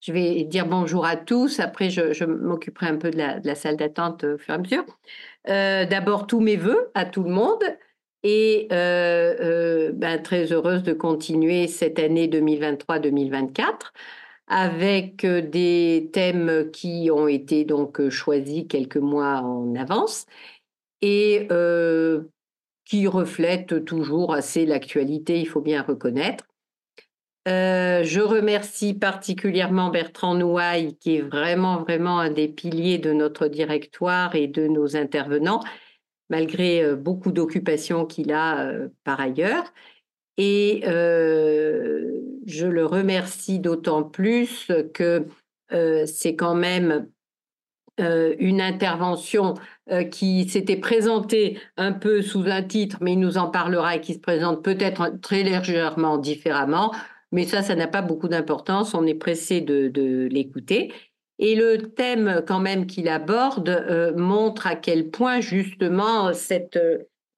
[0.00, 1.60] je vais dire bonjour à tous.
[1.60, 4.84] Après, je, m'occuperai un peu de la, salle d'attente au fur et à mesure.
[5.46, 7.62] D'abord, tous mes voeux à tout le monde.
[8.24, 13.92] Et ben, très heureuse de continuer cette année 2023-2024
[14.48, 20.26] avec des thèmes qui ont été donc choisis quelques mois en avance
[21.02, 21.48] et
[22.88, 26.47] qui reflètent toujours assez l'actualité, il faut bien reconnaître.
[27.48, 34.34] Je remercie particulièrement Bertrand Nouaille, qui est vraiment, vraiment un des piliers de notre directoire
[34.34, 35.60] et de nos intervenants,
[36.30, 38.70] malgré beaucoup d'occupations qu'il a
[39.04, 39.64] par ailleurs.
[40.36, 45.26] Et je le remercie d'autant plus que
[46.06, 47.08] c'est quand même
[47.98, 49.54] une intervention
[50.10, 54.14] qui s'était présentée un peu sous un titre, mais il nous en parlera et qui
[54.14, 56.92] se présente peut-être très légèrement différemment.
[57.32, 58.94] Mais ça, ça n'a pas beaucoup d'importance.
[58.94, 60.92] On est pressé de, l'écouter.
[61.38, 66.78] Et le thème quand même qu'il aborde montre à quel point justement cette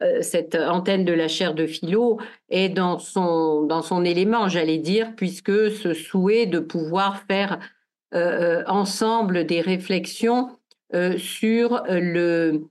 [0.03, 5.71] euh, cette antenne de la chaire de philo est dans son, élément, j'allais dire, puisque
[5.71, 7.59] ce souhait de pouvoir faire
[8.15, 10.49] euh, euh, ensemble des réflexions
[11.19, 12.65] sur le,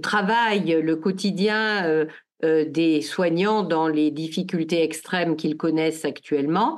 [0.00, 2.06] travail, le quotidien
[2.68, 6.76] des soignants dans les difficultés extrêmes qu'ils connaissent actuellement,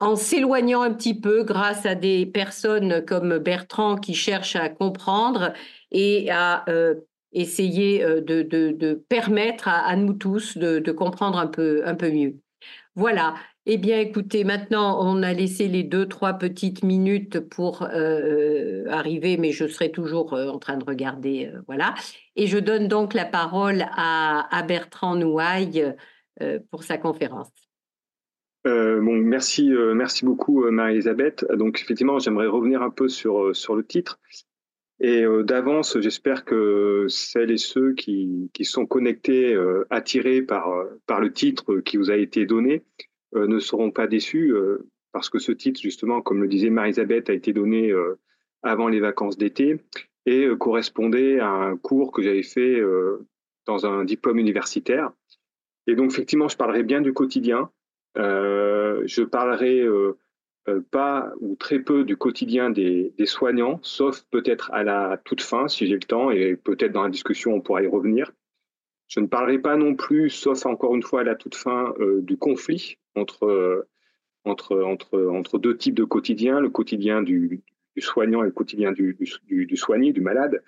[0.00, 5.52] en s'éloignant un petit peu grâce à des personnes comme Bertrand qui cherchent à comprendre
[5.90, 6.94] et à euh,
[7.32, 12.36] essayer euh, de, permettre à, nous tous de, comprendre un peu, un peu mieux.
[12.94, 13.34] Voilà.
[13.66, 19.38] Eh bien, écoutez, maintenant, on a laissé les deux, trois petites minutes pour euh, arriver,
[19.38, 21.50] mais je serai toujours en train de regarder.
[21.66, 21.94] voilà.
[22.36, 25.94] Et je donne donc la parole à, à Bertrand Nouaille
[26.70, 27.50] pour sa conférence.
[28.64, 31.46] bon, merci, merci beaucoup, Marie-Elisabeth.
[31.54, 34.20] Donc, effectivement, j'aimerais revenir un peu sur, sur le titre.
[35.00, 40.70] Et euh, d'avance, j'espère que celles et ceux qui, qui sont connectés, euh, attirés par,
[40.70, 42.82] euh, par le titre qui vous a été donné,
[43.34, 44.54] ne seront pas déçus,
[45.12, 47.92] parce que ce titre, justement, comme le disait Marie-Elisabeth, a été donné
[48.62, 49.80] avant les vacances d'été
[50.26, 52.80] et correspondait à un cours que j'avais fait
[53.66, 55.12] dans un diplôme universitaire.
[55.86, 57.70] Et donc, effectivement, je parlerai bien du quotidien.
[58.16, 59.86] je parlerai
[60.68, 65.68] euh, pas ou très peu du quotidien des, soignants, sauf peut-être à la toute fin,
[65.68, 68.32] si j'ai le temps, et peut-être dans la discussion, on pourra y revenir.
[69.08, 72.20] Je ne parlerai pas non plus, sauf encore une fois à la toute fin, euh,
[72.22, 73.88] du conflit entre, euh,
[74.44, 77.62] entre, entre, entre deux types de quotidiens, le quotidien du,
[77.98, 79.16] soignant et le quotidien du,
[79.46, 80.62] du, soigné, du malade.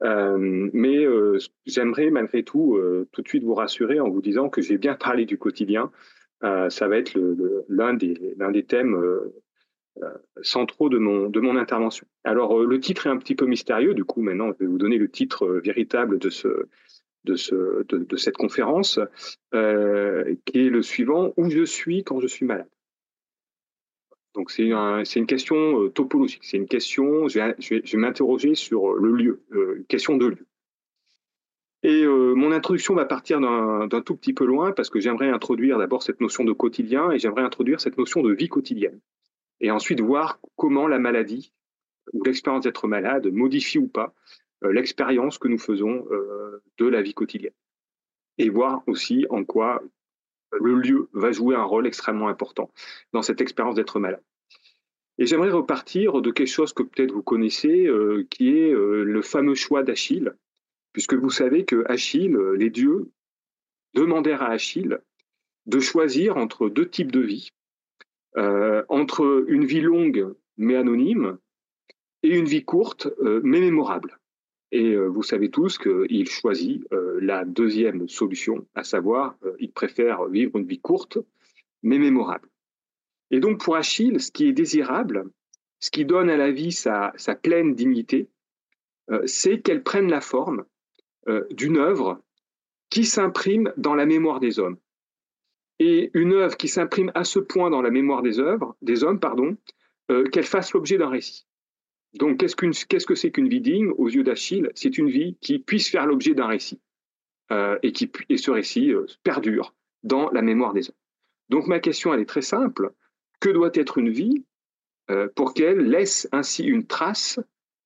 [0.00, 1.06] mais
[1.64, 2.78] j'aimerais malgré tout
[3.12, 5.92] tout de suite vous rassurer en vous disant que j'ai bien parlé du quotidien
[6.44, 7.18] euh, ça va être
[7.68, 9.34] l'un des, des thèmes euh,
[10.02, 12.06] euh, centraux de mon, de mon intervention.
[12.24, 14.98] Alors, le titre est un petit peu mystérieux, du coup, maintenant, je vais vous donner
[14.98, 16.68] le titre véritable de, ce,
[17.26, 18.98] de, ce, de, cette conférence,
[19.52, 22.68] qui est le suivant Où je suis quand je suis malade?
[24.34, 29.42] Donc c'est un, une question topologique, c'est une question, je vais, m'interroger sur le lieu,
[29.50, 30.46] une question de lieu.
[31.86, 35.78] Et euh, mon introduction va partir d'un tout petit peu loin parce que j'aimerais introduire
[35.78, 38.98] d'abord cette notion de quotidien et j'aimerais introduire cette notion de vie quotidienne.
[39.60, 41.52] Et ensuite voir comment la maladie
[42.12, 47.02] ou l'expérience d'être malade modifie ou pas euh, l'expérience que nous faisons euh, de la
[47.02, 47.54] vie quotidienne.
[48.38, 49.82] Et voir aussi en quoi
[50.52, 52.70] le lieu va jouer un rôle extrêmement important
[53.12, 54.22] dans cette expérience d'être malade.
[55.18, 57.88] Et j'aimerais repartir de quelque chose que peut-être vous connaissez,
[58.28, 60.34] qui est le fameux choix d'Achille,
[60.96, 63.10] puisque vous savez que Achille, euh, les dieux
[63.92, 64.96] demandèrent à Achille
[65.66, 67.50] de choisir entre deux types de vie,
[68.38, 71.36] euh, entre une vie longue mais anonyme
[72.22, 74.18] et une vie courte euh, mais mémorable.
[74.72, 80.66] Et vous savez tous qu'il choisit la deuxième solution, à savoir, il préfère vivre une
[80.66, 81.18] vie courte
[81.82, 82.48] mais mémorable.
[83.30, 85.24] Et donc pour Achille, ce qui est désirable,
[85.78, 88.28] ce qui donne à la vie sa pleine dignité,
[89.24, 90.64] c'est qu'elle prenne la forme
[91.28, 92.22] euh, d'une œuvre
[92.88, 94.76] qui s'imprime dans la mémoire des hommes.
[95.80, 99.18] Et une œuvre qui s'imprime à ce point dans la mémoire des œuvres, des hommes,
[99.18, 99.56] pardon,
[100.12, 101.45] euh, qu'elle fasse l'objet d'un récit.
[102.18, 104.68] Donc, qu'est-ce, que c'est qu'une vie digne aux yeux d'Achille?
[104.74, 106.80] C'est une vie qui puisse faire l'objet d'un récit
[107.52, 108.92] euh, et qui et ce récit
[109.22, 110.96] perdure dans la mémoire des hommes.
[111.48, 112.92] Donc, ma question elle est très simple
[113.40, 114.44] que doit être une vie
[115.36, 117.38] pour qu'elle laisse ainsi une trace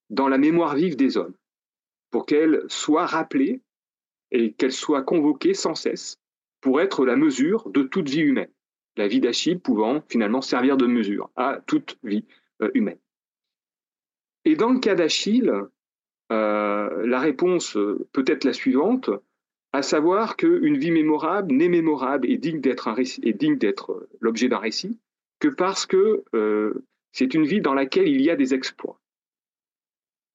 [0.08, 1.34] dans la mémoire vive des hommes?
[2.10, 3.60] Pour qu'elle soit rappelée
[4.30, 6.18] et qu'elle soit convoquée sans cesse
[6.60, 8.50] pour être la mesure de toute vie humaine,
[8.96, 12.24] la vie d'Achille pouvant finalement servir de mesure à toute vie
[12.62, 12.98] euh, humaine.
[14.44, 15.52] Et dans le cas d'Achille,
[16.32, 17.76] euh, la réponse
[18.12, 19.10] peut être la suivante,
[19.72, 22.92] à savoir qu'une vie mémorable n'est mémorable et digne d'être
[23.56, 24.98] d'être l'objet d'un récit
[25.38, 26.24] que parce que
[27.12, 29.00] c'est une vie dans laquelle il y a des exploits.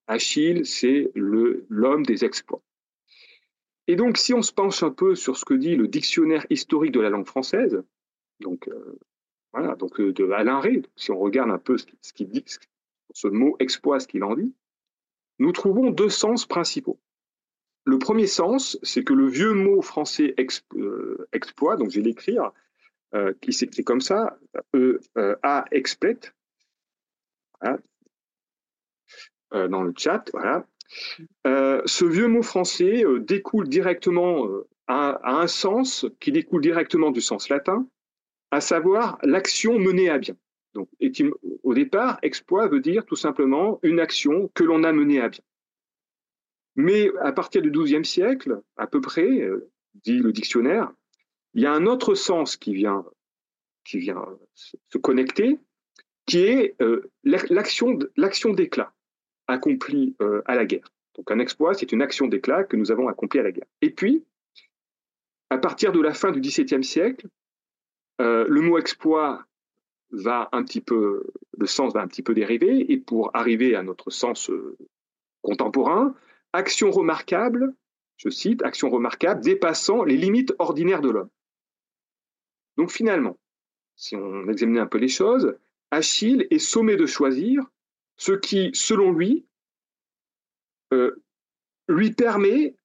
[0.07, 2.61] Achille, c'est l'homme des exploits.
[3.87, 6.91] Et donc, si on se penche un peu sur ce que dit le dictionnaire historique
[6.91, 7.83] de la langue française,
[8.39, 8.97] donc euh,
[9.53, 12.43] voilà, donc euh, de Alain Ré, si on regarde un peu ce qu'il dit,
[13.13, 14.53] ce mot exploit, ce qu'il en dit,
[15.39, 16.99] nous trouvons deux sens principaux.
[17.85, 20.35] Le premier sens, c'est que le vieux mot français
[20.75, 22.51] euh, exploit, donc je vais l'écrire,
[23.39, 24.37] qui s'écrit comme ça,
[24.75, 24.99] E
[25.41, 26.33] A explet,
[29.51, 30.65] dans le chat, voilà,
[31.47, 37.11] euh, ce vieux mot français euh, découle directement, euh, à, un sens qui découle directement
[37.11, 37.87] du sens latin,
[38.51, 40.35] à savoir l'action menée à bien.
[40.75, 40.89] Donc,
[41.63, 45.43] au départ, exploit veut dire tout simplement une action que l'on a menée à bien.
[46.75, 49.49] Mais à partir du XIIe siècle, à peu près,
[49.93, 50.91] dit le dictionnaire,
[51.53, 53.05] il y a un autre sens qui vient,
[53.85, 55.57] se connecter,
[56.25, 56.75] qui est
[57.23, 58.93] l'action d'éclat
[59.47, 60.91] accompli euh, à la guerre.
[61.15, 63.67] Donc un exploit, c'est une action d'éclat que nous avons accomplie à la guerre.
[63.81, 64.23] Et puis,
[65.49, 67.27] à partir de la fin du XVIIe siècle,
[68.21, 69.45] euh, le mot exploit
[70.11, 71.23] va un petit peu,
[71.57, 74.77] le sens va un petit peu dériver, et pour arriver à notre sens euh,
[75.41, 76.15] contemporain,
[76.53, 77.73] action remarquable,
[78.17, 81.29] je cite, action remarquable dépassant les limites ordinaires de l'homme.
[82.77, 83.37] Donc finalement,
[83.95, 85.57] si on examine un peu les choses,
[85.91, 87.63] Achille est sommé de choisir
[88.17, 89.45] ce qui, selon lui,
[90.93, 91.23] euh,
[91.87, 92.75] lui permet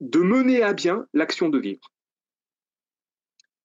[0.00, 1.90] de mener à bien l'action de vivre.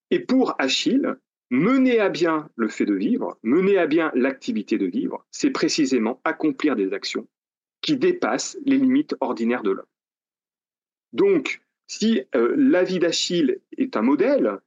[0.10, 1.16] Et pour Achille,
[1.52, 6.20] mener à bien le fait de vivre, mener à bien l'activité de vivre, c'est précisément
[6.24, 7.28] accomplir des actions
[7.82, 9.86] qui dépassent les limites ordinaires de l'homme.
[11.14, 14.60] Donc, si euh, la vie d'Achille est un modèle,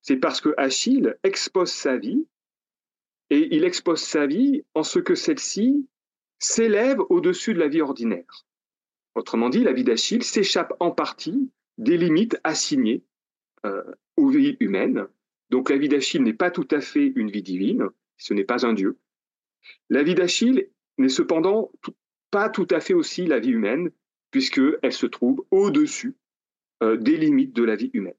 [0.00, 2.26] c'est parce que Achille expose sa vie
[3.28, 5.86] et il expose sa vie en ce que celle-ci
[6.38, 8.46] s'élève au-dessus de la vie ordinaire.
[9.14, 13.02] Autrement dit, la vie d'Achille s'échappe en partie des limites assignées
[13.66, 13.82] euh,
[14.16, 15.06] aux vies humaines.
[15.50, 18.66] Donc la vie d'Achille n'est pas tout à fait une vie divine, ce n'est pas
[18.66, 18.98] un dieu.
[19.88, 20.68] La vie d'Achille
[20.98, 21.70] n'est cependant
[22.30, 23.90] pas tout à fait aussi la vie humaine,
[24.30, 26.14] puisqu'elle se trouve au-dessus
[26.82, 28.14] euh, des limites de la vie humaine.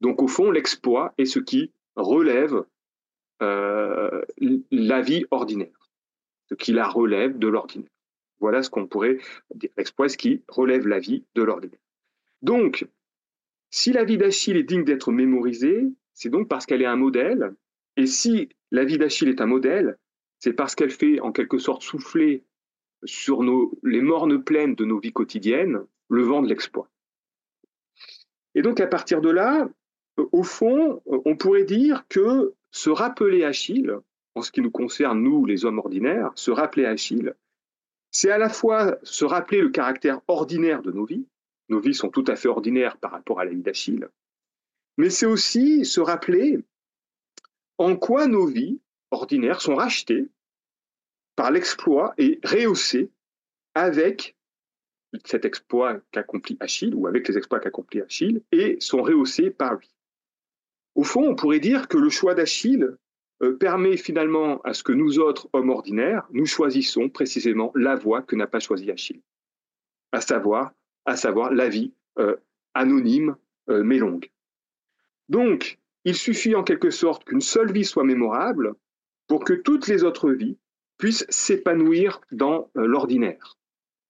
[0.00, 2.64] Donc au fond, l'exploit est ce qui relève
[3.40, 4.22] euh,
[4.70, 5.90] la vie ordinaire,
[6.48, 7.90] ce qui la relève de l'ordinaire.
[8.40, 9.18] Voilà ce qu'on pourrait
[9.54, 11.78] dire, l'exploit qui relève la vie de l'ordinaire.
[12.42, 12.86] Donc,
[13.70, 17.54] si la vie d'Achille est digne d'être mémorisée, c'est donc parce qu'elle est un modèle,
[17.96, 19.98] et si la vie d'Achille est un modèle,
[20.38, 22.44] c'est parce qu'elle fait en quelque sorte souffler
[23.04, 26.88] sur nos, les mornes plaines de nos vies quotidiennes le vent de l'exploit.
[28.54, 29.68] Et donc à partir de là,
[30.16, 33.94] au fond, on pourrait dire que se rappeler Achille,
[34.34, 37.34] en ce qui nous concerne, nous, les hommes ordinaires, se rappeler Achille,
[38.10, 41.26] c'est à la fois se rappeler le caractère ordinaire de nos vies,
[41.68, 44.08] nos vies sont tout à fait ordinaires par rapport à la vie d'Achille,
[44.96, 46.62] mais c'est aussi se rappeler
[47.78, 48.80] en quoi nos vies
[49.10, 50.28] ordinaires sont rachetées
[51.36, 53.10] par l'exploit et rehaussées
[53.74, 54.36] avec
[55.24, 59.90] cet exploit qu'accomplit Achille, ou avec les exploits qu'accomplit Achille, et sont rehaussées par lui.
[60.94, 62.96] Au fond, on pourrait dire que le choix d'Achille
[63.42, 68.22] euh, permet finalement à ce que nous autres, hommes ordinaires, nous choisissons précisément la voie
[68.22, 69.22] que n'a pas choisie Achille,
[70.12, 70.72] à savoir,
[71.04, 72.36] à savoir la vie euh,
[72.74, 73.36] anonyme
[73.68, 74.30] euh, mais longue.
[75.32, 78.74] Donc, il suffit en quelque sorte qu'une seule vie soit mémorable
[79.28, 80.58] pour que toutes les autres vies
[80.98, 83.56] puissent s'épanouir dans l'ordinaire.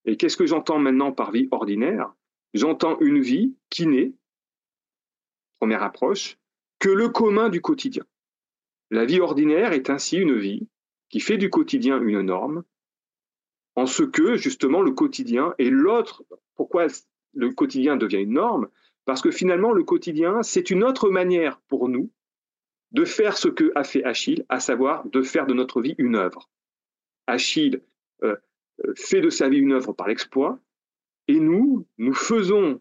[0.05, 2.13] Et qu'est-ce que j'entends maintenant par vie ordinaire?
[2.55, 4.15] J'entends une vie qui n'est,
[5.61, 6.39] première approche,
[6.81, 8.05] que le commun du quotidien.
[8.91, 10.67] La vie ordinaire est ainsi une vie
[11.09, 12.65] qui fait du quotidien une norme,
[13.77, 16.25] en ce que justement le quotidien est l'autre.
[16.57, 16.89] Pourquoi
[17.33, 18.69] le quotidien devient une norme?
[19.05, 22.11] Parce que finalement le quotidien, c'est une autre manière pour nous
[22.93, 26.15] de faire ce que a fait Achille, à savoir de faire de notre vie une
[26.15, 26.51] œuvre.
[27.27, 27.81] Achille
[28.23, 28.37] euh,
[28.85, 30.59] euh, fait de sa vie une œuvre par l'exploit,
[31.29, 32.81] et nous, nous faisons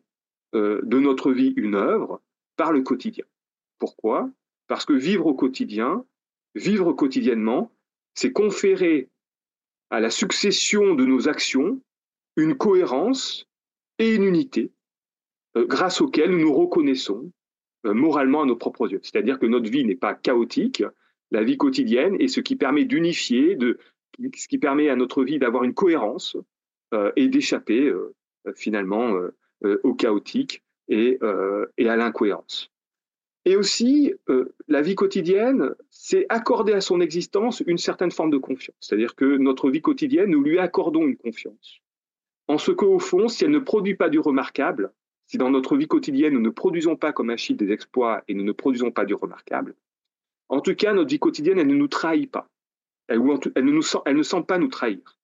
[0.53, 2.21] euh, de notre vie une œuvre
[2.57, 3.25] par le quotidien.
[3.79, 4.29] Pourquoi?
[4.67, 6.05] Parce que vivre au quotidien,
[6.55, 7.71] vivre quotidiennement,
[8.13, 9.09] c'est conférer
[9.89, 11.81] à la succession de nos actions
[12.35, 13.47] une cohérence
[13.97, 14.71] et une unité
[15.55, 17.31] grâce auxquelles nous nous reconnaissons
[17.83, 18.99] moralement à nos propres yeux.
[19.03, 20.83] C'est-à-dire que notre vie n'est pas chaotique,
[21.31, 23.57] la vie quotidienne est ce qui permet d'unifier,
[24.35, 26.37] ce qui permet à notre vie d'avoir une cohérence
[27.15, 27.91] et d'échapper
[28.55, 29.15] finalement
[29.83, 31.19] au chaotique et,
[31.77, 32.71] et à l'incohérence.
[33.45, 38.37] Et aussi, euh, la vie quotidienne, c'est accorder à son existence une certaine forme de
[38.37, 38.75] confiance.
[38.79, 41.79] C'est-à-dire que notre vie quotidienne, nous lui accordons une confiance.
[42.47, 44.91] En ce qu'au fond, si elle ne produit pas du remarquable,
[45.31, 48.43] si dans notre vie quotidienne, nous ne produisons pas comme Achille des exploits et nous
[48.43, 49.75] ne produisons pas du remarquable,
[50.49, 52.49] en tout cas, notre vie quotidienne, elle ne nous trahit pas.
[53.07, 53.81] Elle, ne, nous,
[54.13, 55.17] ne semble pas nous trahir.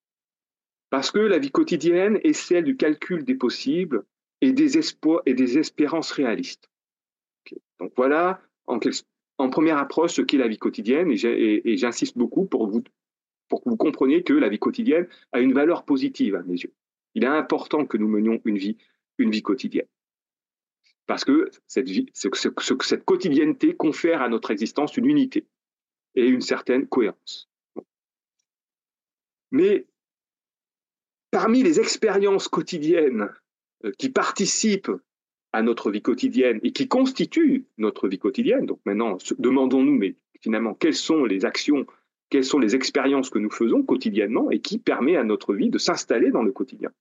[0.89, 4.05] Parce que la vie quotidienne est celle du calcul des possibles
[4.39, 6.69] et des espoirs et des espérances réalistes.
[7.81, 8.79] Donc voilà, en,
[9.49, 12.81] première approche, ce qu'est la vie quotidienne, et j'insiste beaucoup pour, vous,
[13.49, 16.73] pour que vous compreniez que la vie quotidienne a une valeur positive à mes yeux.
[17.13, 18.77] Il est important que nous menions une vie,
[19.17, 19.87] une vie quotidienne.
[21.07, 25.45] Parce que cette, quotidienneté confère à notre existence une unité
[26.15, 27.49] et une certaine cohérence.
[29.51, 29.87] Mais
[31.31, 33.29] parmi les expériences quotidiennes
[33.85, 34.91] euh, qui participent
[35.53, 38.65] à notre vie quotidienne et qui constitue notre vie quotidienne.
[38.65, 41.85] Donc maintenant, demandons-nous, mais finalement, quelles sont les actions,
[42.29, 45.77] quelles sont les expériences que nous faisons quotidiennement et qui permet à notre vie de
[45.77, 46.91] s'installer dans le quotidien?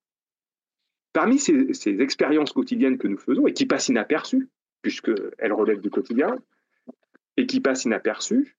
[1.16, 4.50] Parmi ces, expériences quotidiennes que nous faisons et qui passent inaperçues,
[4.82, 6.37] puisqu'elles relèvent du quotidien,
[7.38, 8.58] et qui passent inaperçues,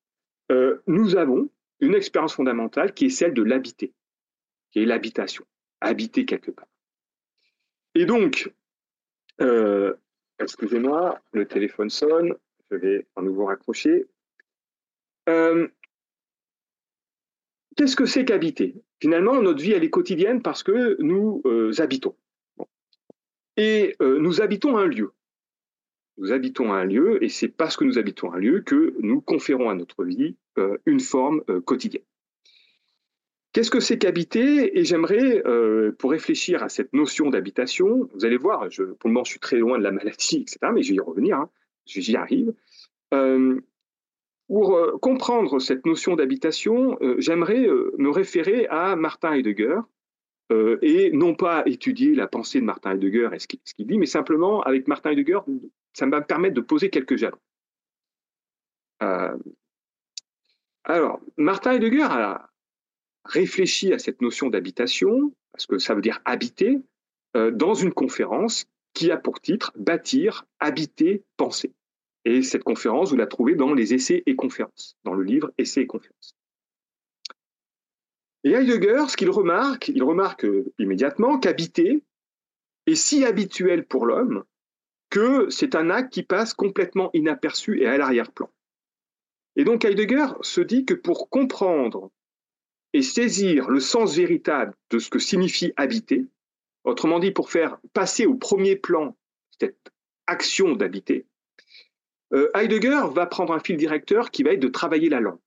[0.52, 3.94] euh, nous avons une expérience fondamentale qui est celle de l'habiter,
[4.72, 5.46] qui est l'habitation,
[5.82, 6.68] habiter quelque part.
[7.94, 8.52] Et donc,
[9.40, 9.94] euh,
[10.40, 12.34] excusez-moi, le téléphone sonne.
[12.72, 14.08] Je vais en nouveau raccrocher.
[15.30, 15.68] Euh,
[17.76, 18.82] qu'est-ce que c'est qu'habiter?
[19.00, 21.44] Finalement, notre vie, elle est quotidienne parce que nous
[21.78, 22.16] habitons.
[23.58, 25.12] Et nous habitons un lieu.
[26.18, 29.70] Nous habitons un lieu, et c'est parce que nous habitons un lieu que nous conférons
[29.70, 30.36] à notre vie
[30.86, 32.04] une forme quotidienne.
[33.58, 34.78] Qu'est-ce que c'est qu'habiter?
[34.78, 39.24] Et j'aimerais, euh, pour réfléchir à cette notion d'habitation, vous allez voir, pour le moment,
[39.24, 41.50] je suis très loin de la maladie, etc., mais je vais y revenir, hein,
[41.88, 42.54] j'y arrive.
[43.16, 43.60] Euh,
[44.48, 49.80] pour euh, comprendre cette notion d'habitation, j'aimerais me référer à Martin Heidegger,
[50.50, 54.62] et non pas étudier la pensée de Martin Heidegger et ce qu'il dit, mais simplement,
[54.62, 55.40] avec Martin Heidegger,
[55.94, 57.40] ça va me permettre de poser quelques jalons.
[60.86, 62.50] alors, Martin Heidegger a,
[63.28, 66.80] réfléchi à cette notion d'habitation, parce que ça veut dire habiter,
[67.36, 71.74] euh, dans une conférence qui a pour titre Bâtir, habiter, penser.
[72.26, 75.82] Et cette conférence, vous la trouvez dans les essais et conférences, dans le livre Essais
[75.82, 76.36] et conférences.
[78.44, 80.46] Et Heidegger, ce qu'il remarque, il remarque
[80.80, 82.04] immédiatement qu'habiter
[82.86, 84.44] est si habituel pour l'homme
[85.10, 88.50] que c'est un acte qui passe complètement inaperçu et à l'arrière-plan.
[89.56, 92.12] Et donc Heidegger se dit que pour comprendre
[92.94, 96.26] et saisir le sens véritable de ce que signifie habiter,
[96.84, 99.18] autrement dit pour faire passer au premier plan
[99.60, 99.92] cette
[100.28, 101.26] action d'habiter,
[102.34, 105.40] euh, Heidegger va prendre un fil directeur qui va être de travailler la langue.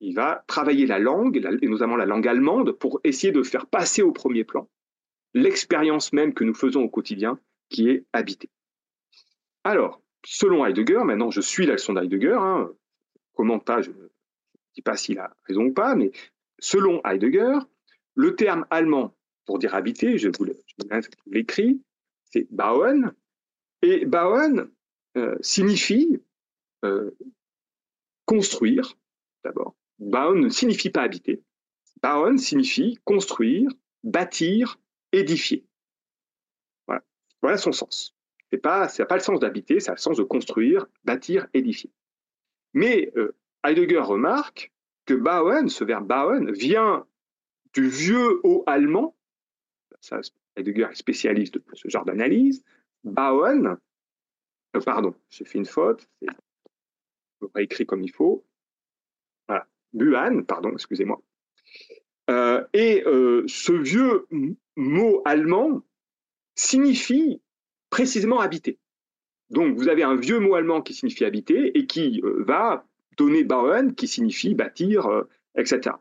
[0.00, 4.02] Il va travailler la langue, et notamment la langue allemande, pour essayer de faire passer
[4.02, 4.68] au premier plan
[5.36, 8.50] l'expérience même que nous faisons au quotidien, qui est habiter.
[9.64, 12.70] Alors, selon Heidegger, maintenant je suis la leçon d'Heidegger, hein,
[13.32, 14.08] comment pas, je ne
[14.76, 16.12] dis pas s'il a raison ou pas, mais
[16.64, 17.58] Selon Heidegger,
[18.14, 20.46] le terme allemand pour dire habiter, je vous
[21.26, 21.82] l'écris,
[22.24, 23.12] c'est bauen.
[23.82, 24.70] Et bauen
[25.18, 26.22] euh, signifie
[26.84, 27.10] euh,
[28.24, 28.96] construire,
[29.44, 29.76] d'abord.
[29.98, 31.42] Bauen ne signifie pas habiter.
[32.02, 33.70] Bauen signifie construire,
[34.02, 34.78] bâtir,
[35.12, 35.64] édifier.
[37.44, 38.16] Voilà, son sens.
[38.50, 41.90] Ce n'a pas, le sens d'habiter, ça a le sens de construire, bâtir, édifier.
[42.72, 44.72] Mais euh, Heidegger remarque
[45.04, 47.06] que bauen, ce verbe bauen, vient
[47.74, 49.14] du vieux haut allemand,
[50.56, 52.64] Heidegger est spécialiste de ce genre d'analyse,
[53.02, 53.76] bauen,
[54.74, 58.46] euh, pardon, j'ai fait une faute, je pas écrit comme il faut,
[59.94, 61.20] buan, pardon, excusez-moi.
[62.30, 64.26] Euh, et euh, ce vieux
[64.76, 65.82] mot allemand
[66.54, 67.40] signifie
[67.90, 68.78] précisément habiter.
[69.50, 72.86] Donc vous avez un vieux mot allemand qui signifie habiter et qui va
[73.16, 75.96] donner bauen, qui signifie bâtir, euh, etc.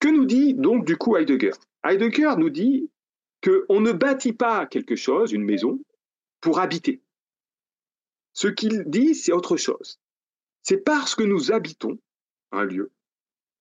[0.00, 1.52] Que nous dit donc du coup Heidegger?
[1.84, 2.90] Heidegger nous dit
[3.42, 5.80] qu'on ne bâtit pas quelque chose, une maison,
[6.40, 7.00] pour habiter.
[8.32, 9.98] Ce qu'il dit, c'est autre chose.
[10.62, 11.98] C'est parce que nous habitons
[12.52, 12.90] un lieu,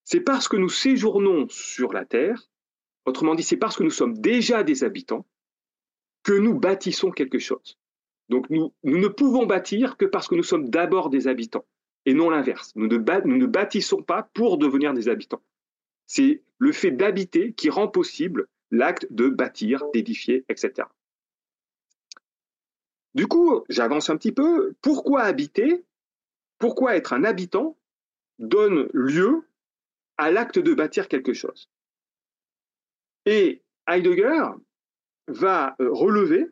[0.03, 2.49] c'est parce que nous séjournons sur la terre,
[3.05, 5.25] autrement dit, c'est parce que nous sommes déjà des habitants,
[6.23, 7.77] que nous bâtissons quelque chose.
[8.29, 11.65] Donc nous, ne pouvons bâtir que parce que nous sommes d'abord des habitants
[12.05, 12.73] et non l'inverse.
[12.75, 15.41] Nous ne bâtissons pas pour devenir des habitants.
[16.05, 20.87] C'est le fait d'habiter qui rend possible l'acte de bâtir, d'édifier, etc.
[23.15, 24.73] Du coup, j'avance un petit peu.
[24.81, 25.83] Pourquoi habiter?
[26.59, 27.75] Pourquoi être un habitant?
[28.39, 29.43] Donne lieu
[30.17, 31.69] à l'acte de bâtir quelque chose
[33.25, 34.45] Et Heidegger
[35.27, 36.47] va euh, relever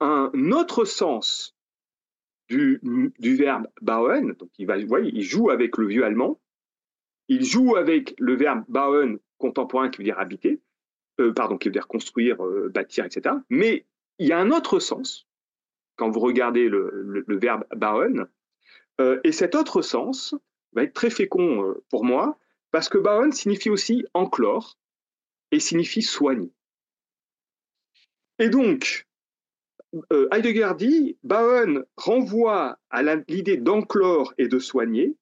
[0.00, 1.56] un autre sens
[2.48, 2.80] du,
[3.18, 4.34] verbe bauen.
[4.38, 6.40] Donc il, joue avec le vieux allemand.
[7.28, 10.60] Il joue avec le verbe bauen contemporain qui veut dire habiter,
[11.20, 13.34] euh, pardon, qui veut dire construire, euh, bâtir, etc.
[13.50, 13.86] Mais
[14.18, 15.26] il y a un autre sens
[15.96, 18.28] quand vous regardez le, verbe bauen.
[19.24, 20.34] Et cet autre sens
[20.72, 22.38] va être très fécond pour moi
[22.70, 24.78] parce que bauen signifie aussi enclore
[25.50, 26.52] et signifie soigner.
[28.38, 29.06] Et donc,
[30.12, 35.16] euh, Heidegger dit, Bauen renvoie à l'idée d'enclore et de soigner,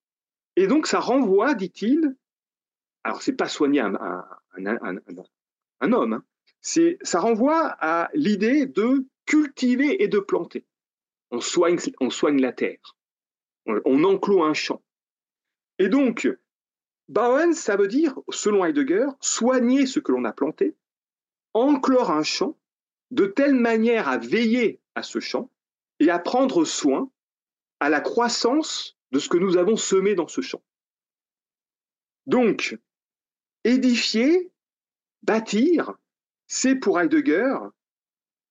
[0.56, 2.16] et donc ça renvoie, dit-il,
[3.04, 3.94] alors c'est pas soigner un,
[5.92, 6.22] homme, hein,
[6.60, 10.64] ça renvoie à l'idée de cultiver et de planter.
[11.30, 12.96] On soigne, on soigne la terre,
[13.66, 14.82] on, on un champ.
[15.78, 16.28] Et donc,
[17.08, 20.74] Bauen, ça veut dire, selon Heidegger, soigner ce que l'on a planté,
[21.54, 22.58] enclore un champ,
[23.10, 25.50] de telle manière à veiller à ce champ
[26.00, 27.10] et à prendre soin
[27.78, 30.62] à la croissance de ce que nous avons semé dans ce champ.
[32.26, 32.76] Donc,
[33.62, 34.50] édifier,
[35.22, 35.94] bâtir,
[36.48, 37.56] c'est pour Heidegger,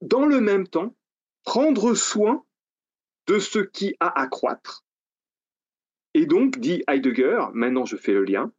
[0.02, 0.96] dans le même temps,
[1.44, 2.46] prendre soin
[3.28, 4.85] de ce qui a à croître.
[6.16, 8.50] Et donc, dit Heidegger, maintenant je fais le lien,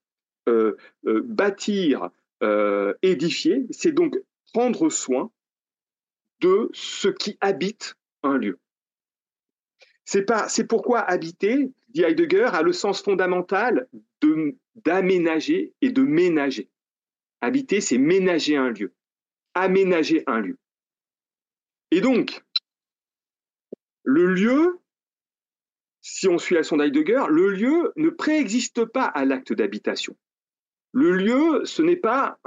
[0.47, 2.11] euh, euh, bâtir,
[2.43, 4.21] euh, édifier, c'est donc
[4.53, 5.33] prendre soin
[6.41, 8.59] de ce qui habite un lieu.
[10.05, 13.89] C'est pourquoi habiter, dit Heidegger, a le sens fondamental
[14.75, 16.69] d'aménager et de ménager.
[17.41, 18.93] Habiter, c'est ménager un lieu,
[19.55, 20.59] aménager un lieu.
[21.91, 22.45] Et donc,
[24.05, 24.79] le lieu,
[26.09, 30.17] si on suit la sonde Heidegger, le lieu ne préexiste pas à l'acte d'habitation.
[30.93, 32.39] Le lieu, ce n'est pas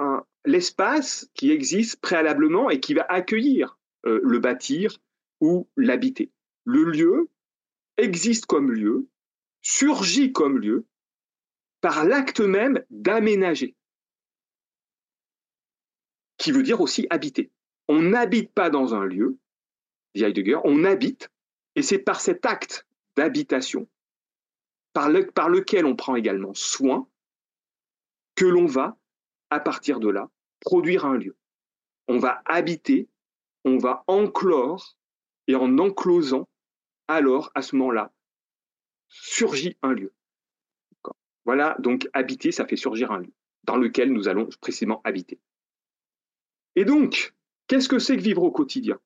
[0.45, 4.98] l'espace qui existe préalablement et qui va accueillir euh, le bâtir
[5.41, 6.32] ou l'habiter.
[6.63, 7.30] Le lieu
[7.98, 9.10] existe comme lieu,
[9.62, 10.86] surgit comme lieu,
[11.82, 13.76] par l'acte même d'aménager,
[16.38, 17.52] qui veut dire aussi habiter.
[17.89, 19.38] On n'habite pas dans un lieu,
[20.15, 21.30] dit Heidegger, on habite,
[21.76, 23.88] et c'est par cet acte d'habitation,
[24.93, 27.08] par, lequel on prend également soin,
[28.36, 28.98] que l'on va,
[29.50, 31.36] à partir de là, produire un lieu.
[32.08, 33.10] On va habiter
[33.65, 34.98] on va enclore,
[35.48, 36.48] et en enclosant,
[37.08, 38.13] alors, à ce moment-là,
[39.08, 40.13] surgit un lieu.
[41.45, 45.39] Voilà, donc habiter, ça fait surgir un lieu dans lequel nous allons précisément habiter.
[46.76, 47.34] Et donc,
[47.67, 49.00] qu'est-ce que c'est que vivre au quotidien?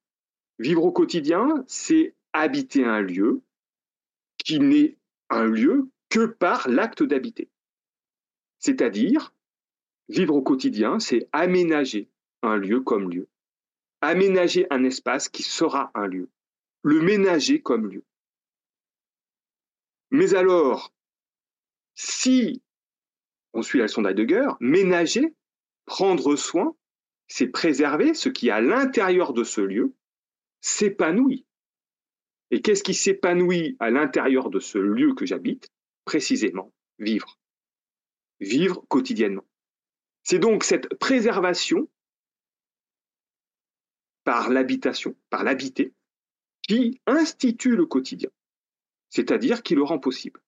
[0.60, 3.42] Vivre au quotidien, c'est habiter un lieu
[4.43, 4.97] qui n'est
[5.29, 7.49] un lieu que par l'acte d'habiter.
[8.60, 9.34] C'est-à-dire,
[10.10, 12.10] vivre au quotidien, c'est aménager
[12.41, 13.27] un lieu comme lieu
[14.03, 16.29] aménager un espace qui sera un lieu,
[16.84, 18.03] le ménager comme lieu.
[20.12, 20.93] Mais alors,
[21.95, 22.62] si
[23.53, 25.34] on suit la leçon d'Heidegger, ménager,
[25.86, 26.75] prendre soin,
[27.27, 29.93] c'est préserver ce qui, à l'intérieur de ce lieu,
[30.60, 31.45] s'épanouit.
[32.51, 35.69] Et qu'est-ce qui s'épanouit à l'intérieur de ce lieu que j'habite
[36.06, 37.39] Précisément, vivre.
[38.39, 39.45] Vivre quotidiennement.
[40.23, 41.89] C'est donc cette préservation
[44.23, 45.93] par l'habitation, par l'habiter,
[46.62, 48.29] qui institue le quotidien,
[49.10, 50.41] c'est-à-dire qui le rend possible.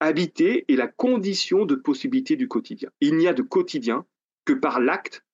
[0.00, 2.90] Habiter est la condition de possibilité du quotidien.
[3.00, 4.06] Il n'y a de quotidien
[4.44, 5.24] que par l'acte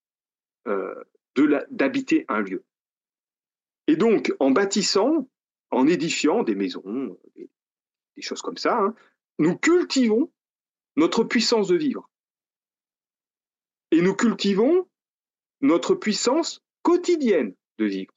[0.66, 0.94] euh,
[1.70, 2.64] d'habiter un lieu.
[3.86, 5.28] Et donc, en bâtissant,
[5.74, 8.94] en édifiant des maisons, des, choses comme ça, hein,
[9.38, 10.32] nous cultivons
[10.96, 12.08] notre puissance de vivre.
[13.90, 14.88] Et nous cultivons
[15.60, 18.14] notre puissance quotidienne de vivre.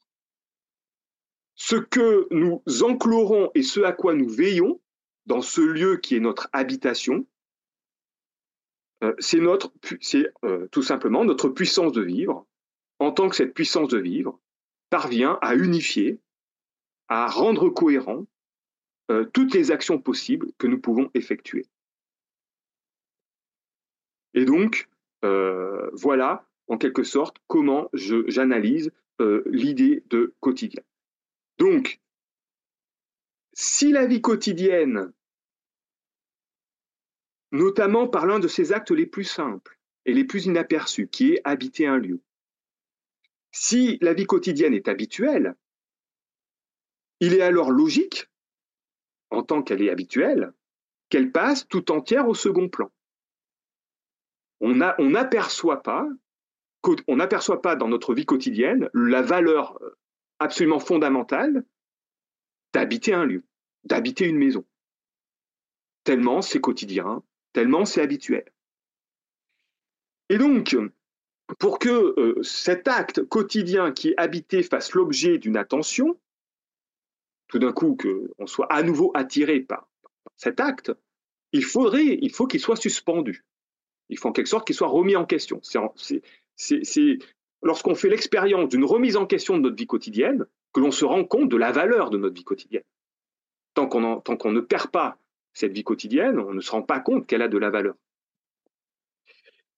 [1.56, 4.80] Ce que nous enclorons et ce à quoi nous veillons
[5.26, 7.26] dans ce lieu qui est notre habitation,
[9.02, 9.40] euh, c'est
[10.00, 12.46] c'est euh, tout simplement notre puissance de vivre,
[13.00, 14.40] en tant que cette puissance de vivre
[14.90, 16.20] parvient à unifier,
[17.08, 18.26] à rendre cohérent
[19.10, 21.66] euh, toutes les actions possibles que nous pouvons effectuer.
[24.34, 24.88] Et donc,
[25.94, 30.82] voilà en quelque sorte comment j'analyse euh, l'idée de quotidien.
[31.58, 32.00] Donc,
[33.52, 35.12] si la vie quotidienne,
[37.50, 41.40] notamment par l'un de ses actes les plus simples et les plus inaperçus, qui est
[41.42, 42.20] habiter un lieu,
[43.50, 45.56] si la vie quotidienne est habituelle,
[47.20, 48.28] il est alors logique,
[49.30, 50.52] en tant qu'elle est habituelle,
[51.08, 52.90] qu'elle passe tout entière au second plan.
[54.60, 56.08] On n'aperçoit pas,
[56.82, 59.96] dans notre vie quotidienne la valeur euh,
[60.38, 61.64] absolument fondamentale
[62.72, 63.44] d'habiter un lieu,
[63.84, 64.64] d'habiter une maison.
[66.04, 68.50] Tellement c'est quotidien, tellement c'est habituel.
[70.28, 70.76] Et donc,
[71.58, 76.18] pour que euh, cet acte quotidien qui est habité fasse l'objet d'une attention,
[77.48, 79.88] tout d'un coup qu'on soit à nouveau attiré par,
[80.36, 80.92] cet acte,
[81.52, 83.44] il faudrait, il faut qu'il soit suspendu.
[84.10, 85.60] Il faut en quelque sorte qu'il soit remis en question.
[86.56, 87.18] C'est
[87.62, 91.24] lorsqu'on fait l'expérience d'une remise en question de notre vie quotidienne que l'on se rend
[91.24, 92.84] compte de la valeur de notre vie quotidienne.
[93.74, 95.18] Tant qu'on ne perd pas
[95.52, 97.94] cette vie quotidienne, on ne se rend pas compte qu'elle a de la valeur.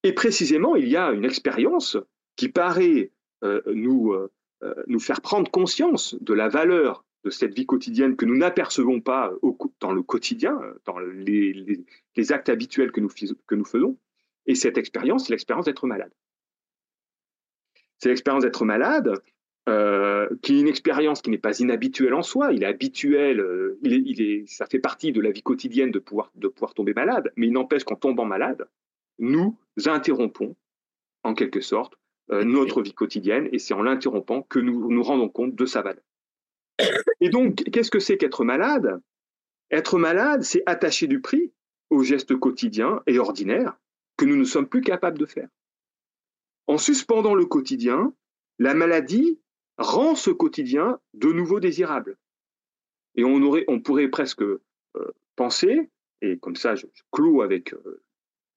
[0.02, 1.96] Et précisément, il y a une expérience
[2.36, 3.12] qui paraît
[3.44, 4.30] euh, nous, euh,
[4.62, 9.00] euh, nous faire prendre conscience de la valeur de cette vie quotidienne que nous n'apercevons
[9.00, 9.32] pas
[9.80, 11.84] dans le quotidien, dans les,
[12.30, 13.10] actes habituels que nous,
[13.46, 13.98] que nous faisons.
[14.46, 16.12] Et cette expérience, c'est l'expérience d'être malade.
[17.98, 19.20] C'est l'expérience d'être malade,
[20.42, 22.52] qui est une expérience qui n'est pas inhabituelle en soi.
[22.52, 23.44] Il est habituel,
[23.82, 27.30] il est, ça fait partie de la vie quotidienne de pouvoir, de pouvoir tomber malade,
[27.36, 28.66] mais il n'empêche qu'en tombant malade,
[29.18, 30.56] nous interrompons,
[31.22, 31.94] en quelque sorte,
[32.32, 35.82] euh, notre vie quotidienne, et c'est en l'interrompant que nous nous rendons compte de sa
[35.82, 36.02] valeur.
[37.20, 39.00] Et donc, qu'est-ce que c'est qu'être malade?
[39.70, 41.52] Être malade, c'est attacher du prix
[41.90, 43.78] aux gestes quotidiens et ordinaires
[44.16, 45.48] que nous ne sommes plus capables de faire.
[46.66, 48.14] En suspendant le quotidien,
[48.58, 49.40] la maladie
[49.78, 52.16] rend ce quotidien de nouveau désirable.
[53.16, 54.60] Et on, aurait, on pourrait presque euh,
[55.36, 55.90] penser,
[56.20, 58.02] et comme ça je, clôt avec euh,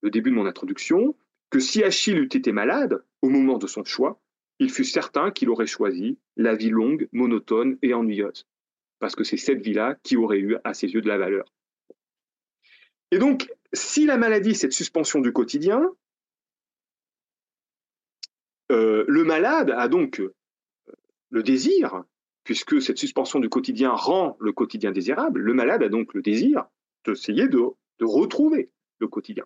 [0.01, 1.15] le début de mon introduction,
[1.49, 4.19] que si Achille eût été malade au moment de son choix,
[4.59, 8.47] il fut certain qu'il aurait choisi la vie longue, monotone et ennuyeuse,
[8.99, 11.45] parce que c'est cette vie-là qui aurait eu à ses yeux de la valeur.
[13.11, 15.91] Et donc, si la maladie, cette suspension du quotidien,
[18.71, 20.33] euh, le malade a donc euh,
[21.29, 22.03] le désir,
[22.43, 26.65] puisque cette suspension du quotidien rend le quotidien désirable, le malade a donc le désir
[27.05, 27.59] d'essayer de
[28.01, 29.45] retrouver le quotidien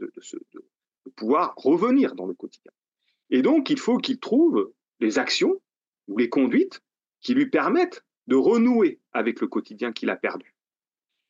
[0.00, 0.10] de,
[1.16, 2.72] pouvoir revenir dans le quotidien.
[3.30, 5.60] Et donc, il faut qu'il trouve les actions
[6.06, 6.80] ou les conduites
[7.20, 10.54] qui lui permettent de renouer avec le quotidien qu'il a perdu.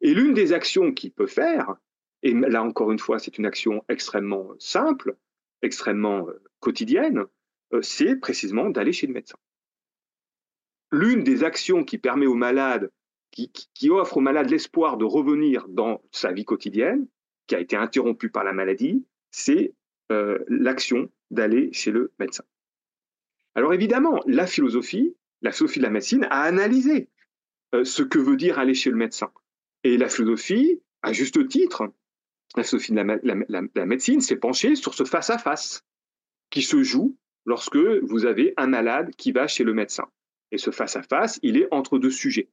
[0.00, 1.76] Et l'une des actions qu'il peut faire,
[2.22, 5.16] et là encore une fois, c'est une action extrêmement simple,
[5.62, 7.24] extrêmement euh, quotidienne,
[7.72, 9.38] euh, c'est précisément d'aller chez le médecin.
[10.90, 12.90] L'une des actions qui permet au malade,
[13.30, 17.06] qui, offre au malade l'espoir de revenir dans sa vie quotidienne,
[17.46, 19.74] qui a été interrompu par la maladie, c'est
[20.10, 22.44] euh, l'action d'aller chez le médecin.
[23.54, 27.08] Alors évidemment, la philosophie, la philosophie de la médecine a analysé
[27.74, 29.30] euh, ce que veut dire aller chez le médecin.
[29.84, 31.92] Et la philosophie, à juste titre,
[32.56, 35.84] la philosophie de la, médecine s'est penchée sur ce face-à-face
[36.50, 40.08] qui se joue lorsque vous avez un malade qui va chez le médecin.
[40.50, 42.48] Et ce face-à-face, il est entre deux sujets,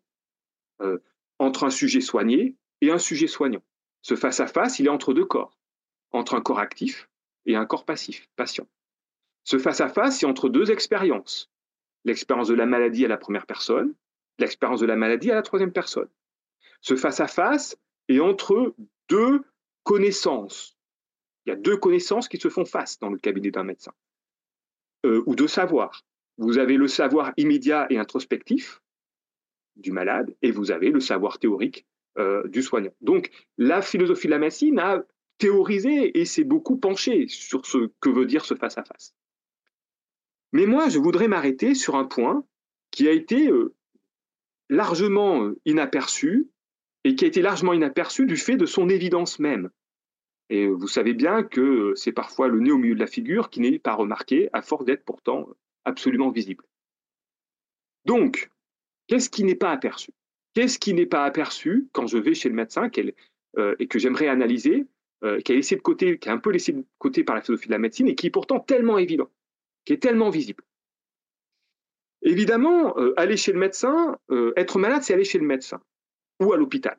[0.81, 0.97] euh,
[1.39, 3.63] entre un sujet soigné et un sujet soignant.
[4.01, 5.57] Ce face-à-face, il est entre deux corps,
[6.11, 7.09] entre un corps actif
[7.45, 8.67] et un corps passif, patient.
[9.43, 11.51] Ce face-à-face, c'est entre deux expériences.
[12.03, 13.93] L'expérience de la maladie à la première personne,
[14.39, 16.09] l'expérience de la maladie à la troisième personne.
[16.81, 17.77] Ce face-à-face
[18.09, 18.75] est entre
[19.09, 19.43] deux
[19.83, 20.77] connaissances.
[21.45, 23.93] Il y a deux connaissances qui se font face dans le cabinet d'un médecin,
[25.05, 26.03] euh, ou deux savoirs.
[26.37, 28.81] Vous avez le savoir immédiat et introspectif
[29.75, 31.85] du malade, et vous avez le savoir théorique
[32.17, 32.93] euh, du soignant.
[33.01, 35.03] Donc, la philosophie de la médecine a
[35.37, 39.15] théorisé et s'est beaucoup penché sur ce que veut dire ce face-à-face.
[40.53, 42.45] Mais moi, je voudrais m'arrêter sur un point
[42.91, 43.73] qui a été euh,
[44.69, 46.49] largement euh, inaperçu
[47.03, 49.69] et qui a été largement inaperçu du fait de son évidence même.
[50.49, 53.59] Et vous savez bien que c'est parfois le nez au milieu de la figure qui
[53.61, 55.47] n'est pas remarqué, à force d'être pourtant
[55.85, 56.63] absolument visible.
[58.05, 58.51] Donc,
[59.07, 60.11] qu'est-ce qui n'est pas aperçu?
[60.53, 62.89] Qu'est-ce qui n'est pas aperçu quand je vais chez le médecin
[63.57, 64.85] euh, et que j'aimerais analyser,
[65.23, 67.67] euh, qui, laissé de côté, qui est un peu laissé de côté par la philosophie
[67.67, 69.29] de la médecine et qui est pourtant tellement évident,
[69.85, 70.63] qui est tellement visible
[72.21, 74.17] Évidemment, euh, aller chez le médecin,
[74.55, 75.79] être malade, c'est aller chez le médecin
[76.39, 76.97] ou à l'hôpital.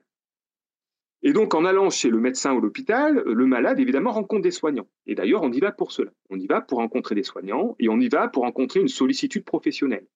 [1.23, 4.87] Et donc, en allant chez le médecin ou l'hôpital, le malade, évidemment, rencontre des soignants.
[5.07, 6.13] Et d'ailleurs, on y va pour cela.
[6.31, 9.45] On y va pour rencontrer des soignants et on y va pour rencontrer une sollicitude
[9.45, 10.07] professionnelle.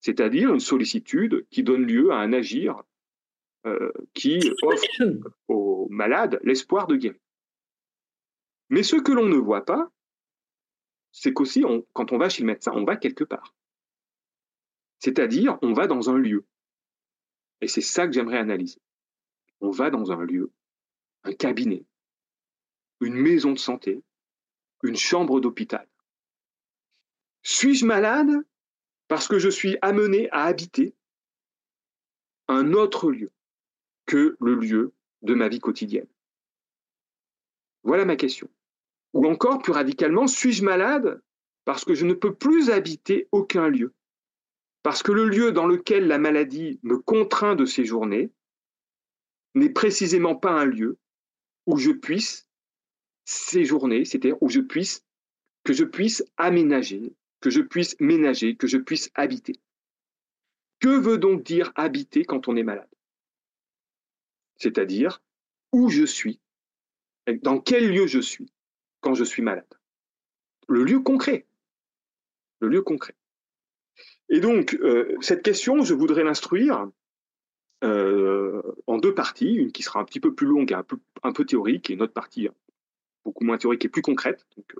[0.00, 2.82] c'est-à-dire une sollicitude qui donne lieu à un agir
[3.66, 4.86] euh, qui offre
[5.48, 7.18] aux malades l'espoir de guérir.
[8.70, 9.90] Mais ce que l'on ne voit pas,
[11.12, 13.54] c'est qu'aussi, quand on va chez le médecin, on va quelque part.
[14.98, 16.44] C'est-à-dire, on va dans un lieu.
[17.60, 18.80] Et c'est ça que j'aimerais analyser.
[19.60, 20.52] On va dans un lieu,
[21.24, 21.84] un cabinet,
[23.00, 24.02] une maison de santé,
[24.82, 25.88] une chambre d'hôpital.
[27.42, 28.30] Suis-je malade
[29.08, 30.94] parce que je suis amené à habiter
[32.48, 33.32] un autre lieu
[34.06, 36.08] que le lieu de ma vie quotidienne?
[37.82, 38.48] Voilà ma question.
[39.14, 41.22] Ou encore, plus radicalement, suis-je malade
[41.64, 43.94] parce que je ne peux plus habiter aucun lieu?
[44.82, 48.30] Parce que le lieu dans lequel la maladie me contraint de séjourner
[49.54, 50.98] n'est précisément pas un lieu
[51.66, 52.48] où je puisse
[53.24, 55.04] séjourner, c'est-à-dire où je puisse,
[55.64, 59.60] que je puisse aménager, que je puisse ménager, que je puisse habiter.
[60.80, 62.88] Que veut donc dire habiter quand on est malade?
[64.56, 65.22] C'est-à-dire
[65.72, 66.40] où je suis,
[67.42, 68.50] dans quel lieu je suis
[69.00, 69.66] quand je suis malade.
[70.68, 71.46] Le lieu concret.
[72.60, 73.14] Le lieu concret.
[74.28, 76.90] Et donc, euh, cette question, je voudrais l'instruire
[77.84, 81.44] euh, en deux parties, une qui sera un petit peu plus longue et un peu,
[81.44, 82.48] théorique, et une autre partie
[83.24, 84.46] beaucoup moins théorique et plus concrète.
[84.56, 84.74] Donc,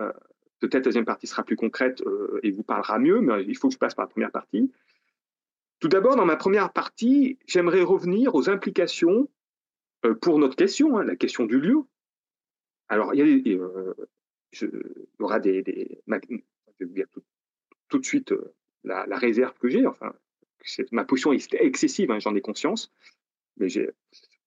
[0.00, 0.12] euh,
[0.60, 2.02] Peut-être la deuxième partie sera plus concrète
[2.42, 4.72] et vous parlera mieux, mais il faut que je passe par la première partie.
[5.78, 9.28] Tout d'abord, dans ma première partie, j'aimerais revenir aux implications
[10.20, 11.84] pour notre question, hein, la question du lieu.
[12.88, 13.94] Alors, il y, euh,
[15.18, 17.22] aura tout,
[17.88, 18.34] tout, de suite
[18.84, 19.86] la, réserve que j'ai.
[19.86, 20.14] Enfin,
[20.92, 22.92] ma position est excessive, hein, j'en ai conscience,
[23.58, 23.68] mais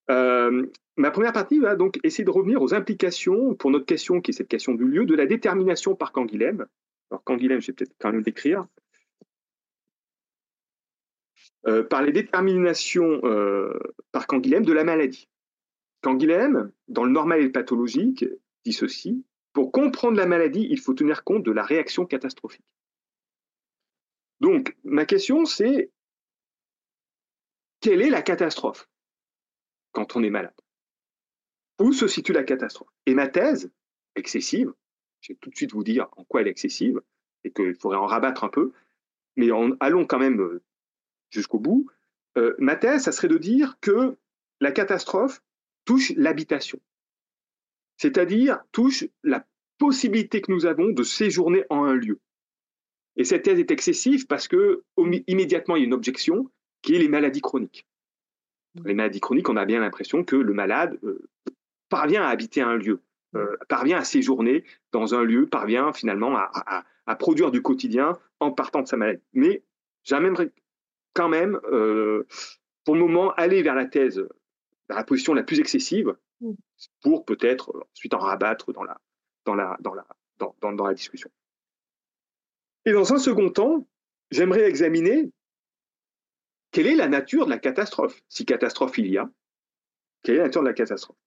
[0.10, 0.66] euh,
[0.98, 4.34] ma première partie va donc essayer de revenir aux implications pour notre question, qui est
[4.34, 6.66] cette question du lieu, de la détermination par Canguilhem.
[7.10, 8.66] Alors Canguilhem, je vais peut-être quand même décrire.
[11.68, 13.78] Euh, par les déterminations euh,
[14.12, 15.30] par Canguilhem de la maladie.
[16.02, 18.26] Canguilhem, dans le normal et le pathologique,
[18.66, 22.66] dit ceci pour comprendre la maladie, il faut tenir compte de la réaction catastrophique.
[24.40, 25.92] Donc, ma question, c'est
[27.82, 28.90] quelle est la catastrophe
[29.92, 30.56] quand on est malade?
[31.80, 32.90] Où se situe la catastrophe?
[33.06, 33.72] Et ma thèse,
[34.16, 34.74] excessive,
[35.20, 37.02] je vais tout de suite vous dire en quoi elle est excessive,
[37.44, 38.72] et qu'il faudrait en rabattre un peu,
[39.36, 40.64] mais allons quand même euh,
[41.30, 41.90] jusqu'au bout.
[42.38, 44.16] Euh, ma thèse, ça serait de dire que
[44.60, 45.44] la catastrophe
[45.86, 46.80] touche l'habitation,
[47.98, 49.46] c'est-à-dire touche la
[49.78, 52.20] possibilité que nous avons de séjourner en un lieu.
[53.18, 54.84] Et cette thèse est excessive parce que
[55.28, 56.50] immédiatement il y a une objection
[56.82, 57.86] qui est les maladies chroniques.
[58.76, 61.28] Dans les maladies chroniques, on a bien l'impression que le malade euh,
[61.90, 63.02] parvient à habiter un lieu,
[63.36, 66.86] euh, parvient à séjourner dans un lieu, parvient finalement à,
[67.20, 69.22] produire du quotidien en partant de sa maladie.
[69.34, 69.64] Mais
[70.04, 70.50] j'aimerais
[71.14, 72.26] quand même, euh,
[72.86, 74.26] pour le moment, aller vers la thèse,
[74.96, 76.54] la position la plus excessive, mmh.
[77.02, 79.00] pour peut-être ensuite en rabattre dans la,
[79.46, 80.06] dans la, dans la,
[80.38, 81.30] dans, dans la discussion.
[82.86, 83.88] Et dans un second temps,
[84.32, 85.32] j'aimerais examiner
[86.72, 89.30] quelle est la nature de la catastrophe Si catastrophe il y a,
[90.24, 91.18] quelle est la nature de la catastrophe?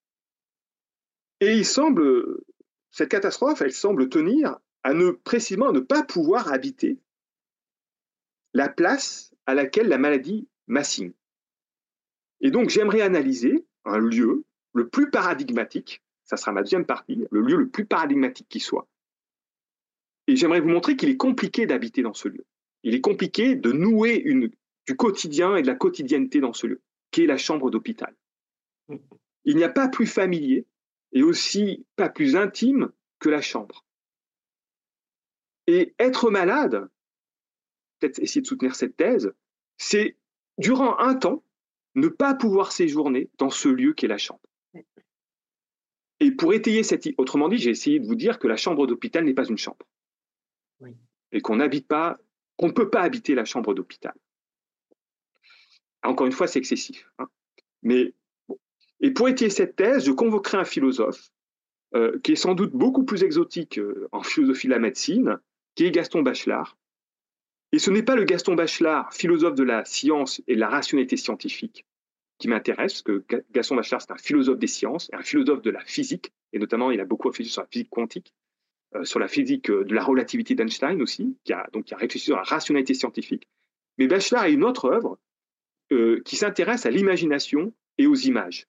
[1.40, 2.40] Et il semble,
[2.90, 6.98] cette catastrophe, elle semble tenir à ne précisément à ne pas pouvoir habiter
[8.52, 11.12] la place à laquelle la maladie m'assigne.
[12.44, 17.40] Et donc j'aimerais analyser un lieu le plus paradigmatique, ça sera ma deuxième partie, le
[17.40, 18.86] lieu le plus paradigmatique qui soit.
[20.26, 22.44] Et j'aimerais vous montrer qu'il est compliqué d'habiter dans ce lieu.
[22.82, 24.22] Il est compliqué de nouer
[24.86, 28.14] du quotidien et de la quotidienneté dans ce lieu, qui est la chambre d'hôpital.
[29.44, 30.66] Il n'y a pas plus familier
[31.12, 33.86] et aussi pas plus intime que la chambre.
[35.66, 36.90] Et être malade,
[37.98, 39.32] peut-être essayer de soutenir cette thèse,
[39.78, 40.18] c'est
[40.58, 41.42] durant un temps
[41.94, 44.40] ne pas pouvoir séjourner dans ce lieu qui est la chambre.
[46.20, 49.24] Et pour étayer cette, autrement dit, j'ai essayé de vous dire que la chambre d'hôpital
[49.24, 49.86] n'est pas une chambre,
[51.32, 52.18] et qu'on n'habite pas,
[52.56, 54.14] qu'on ne peut pas habiter la chambre d'hôpital.
[56.02, 57.10] Encore une fois, c'est excessif.
[57.18, 57.26] Hein.
[57.82, 58.12] Mais
[59.00, 61.30] Et pour étayer cette thèse, je convoquerai un philosophe
[61.94, 65.38] euh, qui est sans doute beaucoup plus exotique euh, en philosophie de la médecine,
[65.74, 66.76] qui est Gaston Bachelard.
[67.74, 71.16] Et ce n'est pas le Gaston Bachelard, philosophe de la science et de la rationalité
[71.16, 71.84] scientifique,
[72.38, 75.80] qui m'intéresse, parce que Gaston Bachelard, c'est un philosophe des sciences, un philosophe de la
[75.80, 78.32] physique, et notamment, il a beaucoup réfléchi sur la physique quantique,
[78.94, 82.26] euh, sur la physique de la relativité d'Einstein aussi, qui a, donc, qui a réfléchi
[82.26, 83.48] sur la rationalité scientifique.
[83.98, 85.18] Mais Bachelard a une autre œuvre
[85.90, 88.68] euh, qui s'intéresse à l'imagination et aux images.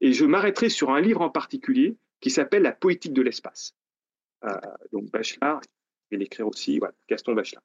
[0.00, 3.74] Et je m'arrêterai sur un livre en particulier qui s'appelle La poétique de l'espace.
[4.44, 4.56] Euh,
[4.90, 5.60] donc Bachelard,
[6.10, 7.62] je vais l'écrire aussi, voilà, Gaston Bachelard.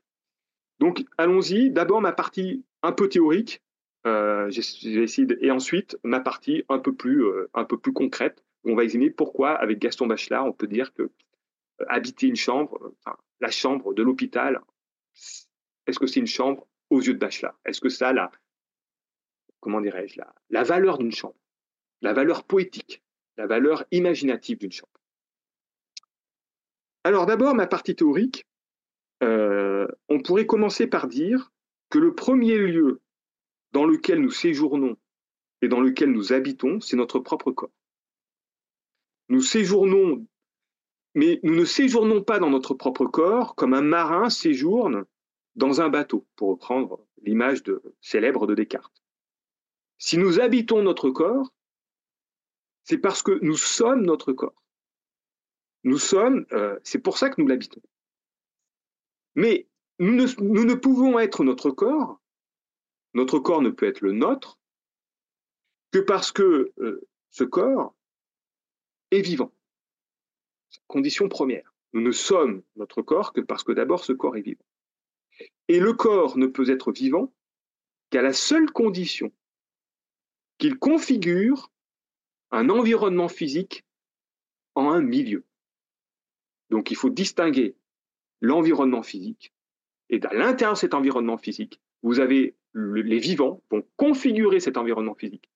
[0.79, 1.69] Donc, allons-y.
[1.69, 3.61] D'abord, ma partie un peu théorique.
[4.05, 4.51] Euh,
[5.41, 8.43] et ensuite, ma partie un peu plus, euh, un peu plus concrète.
[8.65, 12.93] On va examiner pourquoi, avec Gaston Bachelard, on peut dire que euh, habiter une chambre,
[13.39, 14.59] la chambre de l'hôpital,
[15.87, 17.57] est-ce que c'est une chambre aux yeux de Bachelard?
[17.65, 18.31] Est-ce que ça la,
[19.61, 21.39] comment dirais-je, la valeur d'une chambre,
[22.01, 23.01] la valeur poétique,
[23.37, 24.91] la valeur imaginative d'une chambre?
[27.05, 28.45] Alors d'abord, ma partie théorique,
[29.23, 31.51] euh, on pourrait commencer par dire
[31.89, 33.01] que le premier lieu
[33.71, 34.97] dans lequel nous séjournons
[35.61, 37.71] et dans lequel nous habitons, c'est notre propre corps.
[39.29, 40.27] Nous séjournons,
[41.15, 45.05] mais nous ne séjournons pas dans notre propre corps comme un marin séjourne
[45.55, 47.63] dans un bateau, pour reprendre l'image
[48.01, 49.03] célèbre de Descartes.
[49.97, 51.53] Si nous habitons notre corps,
[52.83, 54.61] c'est parce que nous sommes notre corps.
[55.83, 57.81] Nous sommes, euh, c'est pour ça que nous l'habitons.
[59.35, 59.67] Mais
[59.99, 62.21] nous ne, pouvons être notre corps,
[63.13, 64.59] notre corps ne peut être le nôtre,
[65.91, 67.95] que parce que euh, ce corps
[69.11, 69.51] est vivant.
[70.87, 71.73] Condition première.
[71.93, 74.65] Nous ne sommes notre corps que parce que d'abord ce corps est vivant.
[75.67, 77.33] Et le corps ne peut être vivant
[78.09, 79.31] qu'à la seule condition
[80.57, 81.71] qu'il configure
[82.51, 83.85] un environnement physique
[84.75, 85.45] en un milieu.
[86.69, 87.75] Donc il faut distinguer
[88.43, 89.53] l'environnement physique.
[90.09, 95.15] Et à l'intérieur de cet environnement physique, vous avez les vivants vont configurer cet environnement
[95.15, 95.49] physique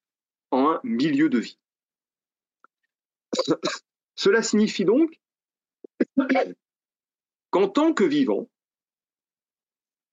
[0.52, 1.60] en un milieu de vie.
[4.15, 5.19] Cela signifie donc
[7.50, 8.50] qu'en tant que vivants,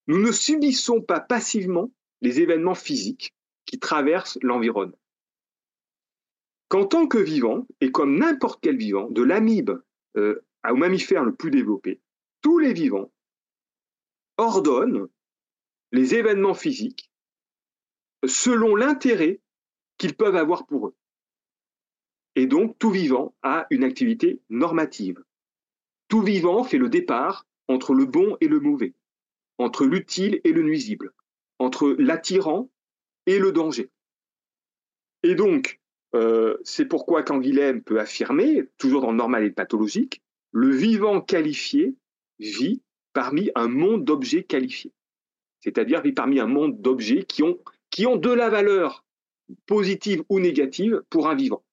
[0.06, 3.34] nous ne subissons pas passivement les événements physiques
[3.66, 4.98] qui traversent l'environnement.
[6.68, 9.70] Qu'en tant que vivants, et comme n'importe quel vivant, de l'amibe
[10.16, 12.00] euh, au mammifère le plus développé,
[12.44, 13.10] tous les vivants
[14.36, 15.08] ordonnent
[15.92, 17.10] les événements physiques
[18.26, 19.40] selon l'intérêt
[19.96, 20.94] qu'ils peuvent avoir pour eux.
[22.36, 25.24] Et donc, tout vivant a une activité normative.
[26.08, 28.92] Tout vivant fait le départ entre le bon et le mauvais,
[29.56, 31.14] entre l'utile et le nuisible,
[31.58, 32.68] entre l'attirant
[33.24, 33.90] et le danger.
[35.22, 35.80] Et donc,
[36.14, 41.96] euh, c'est pourquoi Canguilhem peut affirmer, toujours dans le normal et pathologique, le vivant qualifié
[42.38, 44.92] vit parmi un monde d'objets qualifiés.
[45.60, 49.04] C'est-à-dire vit parmi un monde d'objets qui ont, de la valeur
[49.66, 51.64] positive ou négative pour un vivant.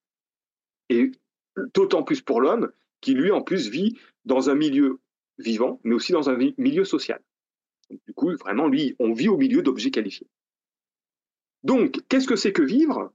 [0.88, 1.10] Et
[1.74, 5.00] d'autant plus pour l'homme, qui lui en plus vit dans un milieu
[5.38, 7.20] vivant, mais aussi dans un milieu social.
[8.06, 10.28] Du coup, vraiment, lui, on vit au milieu d'objets qualifiés.
[11.62, 13.12] Donc, qu'est-ce que c'est que vivre?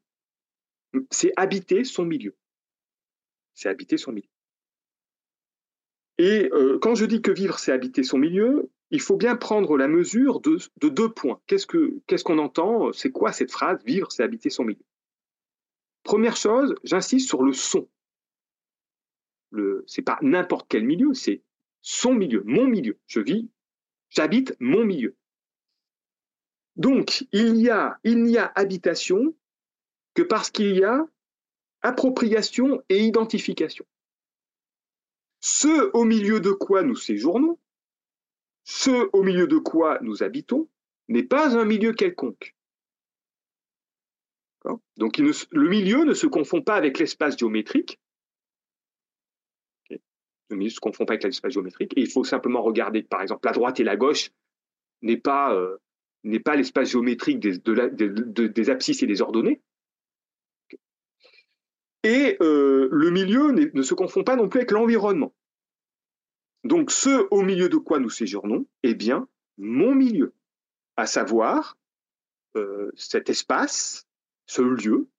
[1.09, 2.35] C'est habiter son milieu.
[3.53, 4.29] C'est habiter son milieu.
[6.17, 9.77] Et euh, quand je dis que vivre, c'est habiter son milieu, il faut bien prendre
[9.77, 11.39] la mesure de, deux points.
[11.47, 12.93] Qu'est-ce qu'on entend?
[12.93, 13.83] C'est quoi cette phrase?
[13.85, 14.83] Vivre, c'est habiter son milieu.
[16.03, 17.87] Première chose, j'insiste sur le son.
[19.53, 21.41] Ce n'est pas n'importe quel milieu, c'est
[21.81, 22.97] son milieu, mon milieu.
[23.07, 23.49] Je vis,
[24.09, 25.15] j'habite mon milieu.
[26.75, 29.35] Donc, il n'y a, il n'y a habitation
[30.13, 31.05] que parce qu'il y a
[31.81, 33.85] appropriation et identification.
[35.39, 37.57] Ce au milieu de quoi nous séjournons,
[38.63, 40.67] ce au milieu de quoi nous habitons,
[41.07, 42.55] n'est pas un milieu quelconque.
[44.97, 47.99] Donc le milieu ne se confond pas avec l'espace géométrique.
[50.49, 51.93] Le milieu ne se confond pas avec l'espace géométrique.
[51.97, 54.31] Et il faut simplement regarder, par exemple, la droite et la gauche
[55.01, 55.77] n'est pas, euh,
[56.23, 59.61] l'espace géométrique des, des abscisses et des ordonnées.
[62.07, 65.35] Et euh, le milieu ne se confond pas non plus avec l'environnement.
[66.63, 70.33] Donc ce au milieu de quoi nous séjournons, eh bien, mon milieu,
[70.95, 71.77] à savoir
[72.55, 74.07] euh, cet espace,
[74.45, 75.09] ce lieu,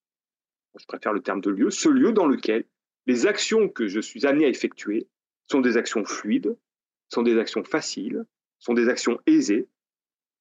[0.79, 2.65] je préfère le terme de lieu, ce lieu dans lequel
[3.05, 5.09] les actions que je suis amené à effectuer
[5.47, 6.57] sont des actions fluides,
[7.11, 8.25] sont des actions faciles,
[8.61, 9.69] sont des actions aisées,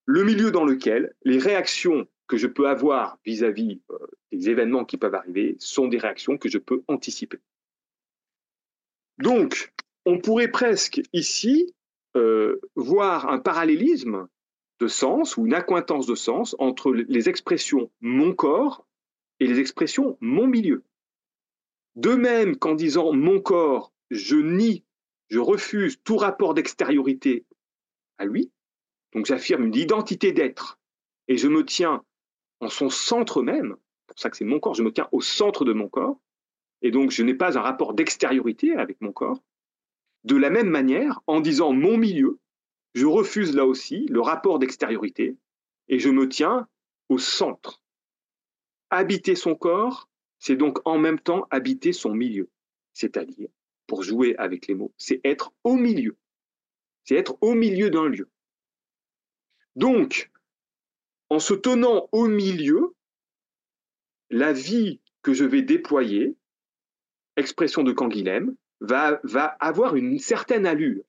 [0.05, 3.97] le milieu dans lequel les réactions que je peux avoir vis-à-vis euh,
[4.31, 7.39] des événements qui peuvent arriver sont des réactions que je peux anticiper.
[9.17, 9.73] Donc,
[10.05, 11.73] on pourrait presque ici
[12.15, 14.27] euh, voir un parallélisme
[14.79, 18.85] de sens ou une accointance de sens entre les expressions mon corps
[19.39, 20.83] et les expressions mon milieu.
[21.95, 24.83] De même qu'en disant mon corps, je nie,
[25.29, 27.45] je refuse tout rapport d'extériorité
[28.19, 28.51] à lui,
[29.13, 30.79] donc j'affirme une identité d'être
[31.27, 32.03] et je me tiens
[32.59, 35.21] en son centre même, c'est pour ça que c'est mon corps, je me tiens au
[35.21, 36.19] centre de mon corps,
[36.81, 39.41] et donc je n'ai pas un rapport d'extériorité avec mon corps.
[40.23, 42.39] De la même manière, en disant mon milieu,
[42.93, 45.37] je refuse là aussi le rapport d'extériorité
[45.87, 46.67] et je me tiens
[47.09, 47.81] au centre.
[48.89, 52.49] Habiter son corps, c'est donc en même temps habiter son milieu.
[52.93, 53.49] C'est-à-dire,
[53.85, 56.17] pour jouer avec les mots, c'est être au milieu.
[57.03, 58.29] C'est être au milieu d'un lieu.
[59.75, 60.31] Donc,
[61.29, 62.95] en se tenant au milieu,
[64.29, 66.35] la vie que je vais déployer,
[67.35, 69.19] expression de Canguilhem, va,
[69.59, 71.03] avoir une certaine allure.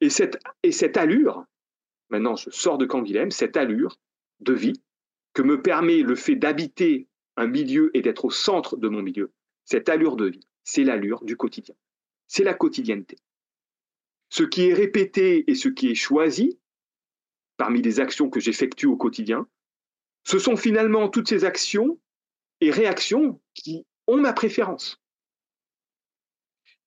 [0.00, 1.44] Et cette, et cette allure,
[2.10, 3.98] maintenant je sors de Canguilhem, cette allure
[4.40, 4.80] de vie
[5.32, 9.32] que me permet le fait d'habiter un milieu et d'être au centre de mon milieu,
[9.64, 11.74] cette allure de vie, c'est l'allure du quotidien.
[12.26, 13.16] C'est la quotidienneté.
[14.30, 16.58] Ce qui est répété et ce qui est choisi,
[17.58, 19.46] parmi les actions que j'effectue au quotidien,
[20.24, 21.98] ce sont finalement toutes ces actions
[22.62, 25.02] et réactions qui ont ma préférence.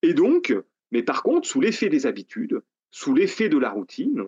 [0.01, 0.55] Et donc,
[0.91, 4.27] mais par contre, sous l'effet des habitudes, sous l'effet de la routine,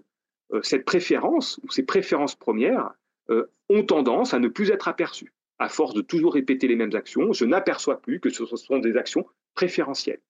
[0.53, 2.93] euh, cette préférence ou ces préférences premières
[3.29, 5.33] euh, ont tendance à ne plus être aperçues.
[5.59, 8.97] À force de toujours répéter les mêmes actions, je n'aperçois plus que ce sont des
[8.97, 9.25] actions
[9.55, 10.21] préférentielles.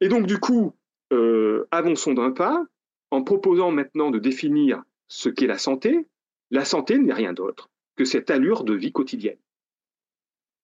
[0.00, 0.74] Et donc, du coup,
[1.12, 2.64] euh, avançons d'un pas
[3.10, 6.06] en proposant maintenant de définir ce qu'est la santé.
[6.50, 9.38] La santé n'est rien d'autre que cette allure de vie quotidienne.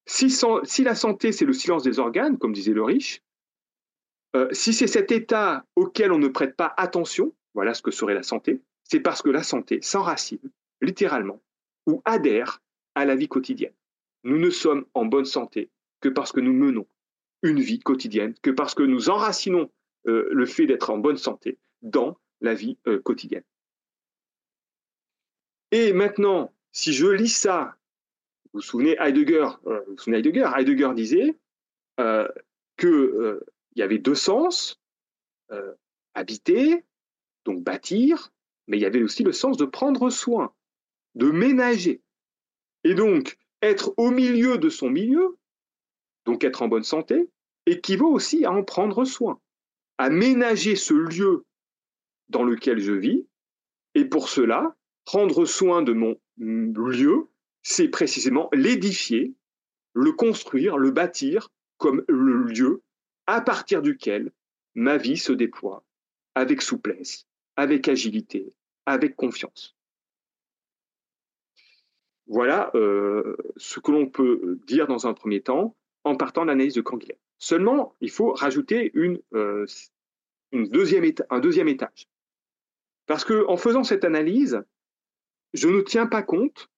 [0.06, 0.28] Si,
[0.84, 3.22] la santé, c'est le silence des organes, comme disait le riche,
[4.36, 8.14] euh, si c'est cet état auquel on ne prête pas attention, voilà ce que serait
[8.14, 10.50] la santé, c'est parce que la santé s'enracine,
[10.82, 11.40] littéralement,
[11.86, 12.60] ou adhère
[12.94, 13.72] à la vie quotidienne.
[14.24, 15.70] Nous ne sommes en bonne santé
[16.00, 16.86] que parce que nous menons
[17.42, 19.70] une vie quotidienne, que parce que nous enracinons
[20.06, 23.44] euh, le fait d'être en bonne santé dans la vie euh, quotidienne.
[25.72, 27.76] Et maintenant, si je lis ça,
[28.44, 31.36] vous vous souvenez Heidegger, vous, vous souvenez Heidegger, Heidegger disait
[32.76, 33.40] que
[33.74, 34.80] il y avait deux sens,
[35.50, 35.74] euh,
[36.14, 36.84] habiter,
[37.44, 38.32] donc bâtir,
[38.66, 40.54] mais il y avait aussi le sens de prendre soin,
[41.14, 42.00] de ménager.
[42.84, 45.36] Et donc, être au milieu de son milieu,
[46.24, 47.28] donc être en bonne santé,
[47.66, 49.40] équivaut aussi à en prendre soin,
[49.98, 51.44] à ménager ce lieu
[52.28, 53.26] dans lequel je vis.
[53.94, 57.28] Et pour cela, prendre soin de mon lieu,
[57.62, 59.34] c'est précisément l'édifier,
[59.94, 62.82] le construire, le bâtir comme le lieu
[63.26, 64.32] à partir duquel
[64.74, 65.84] ma vie se déploie
[66.34, 68.52] avec souplesse, avec agilité,
[68.86, 69.76] avec confiance.
[72.26, 76.74] Voilà euh, ce que l'on peut dire dans un premier temps en partant de l'analyse
[76.74, 77.16] de Canguilhem.
[77.38, 79.66] Seulement, il faut rajouter une, euh,
[80.52, 82.08] deuxième un deuxième étage.
[83.06, 84.62] Parce que en faisant cette analyse,
[85.52, 86.70] je ne tiens pas compte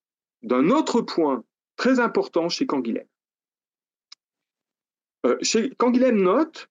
[0.43, 1.45] d'un autre point
[1.77, 3.07] très important chez Canguilhem.
[5.25, 5.39] Euh,
[5.79, 6.69] Canguilhem note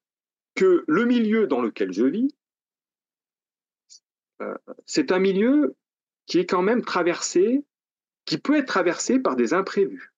[0.56, 2.36] que le milieu dans lequel je vis,
[4.41, 5.76] euh, c'est un milieu
[6.26, 7.64] qui est quand même traversé,
[8.26, 10.14] qui peut être traversé par des imprévus,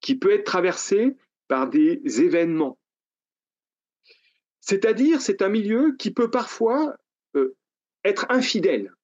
[0.00, 1.16] qui peut être traversé
[1.48, 2.78] par des événements.
[4.60, 6.96] C'est-à-dire, c'est un milieu qui peut parfois
[8.04, 8.94] être infidèle.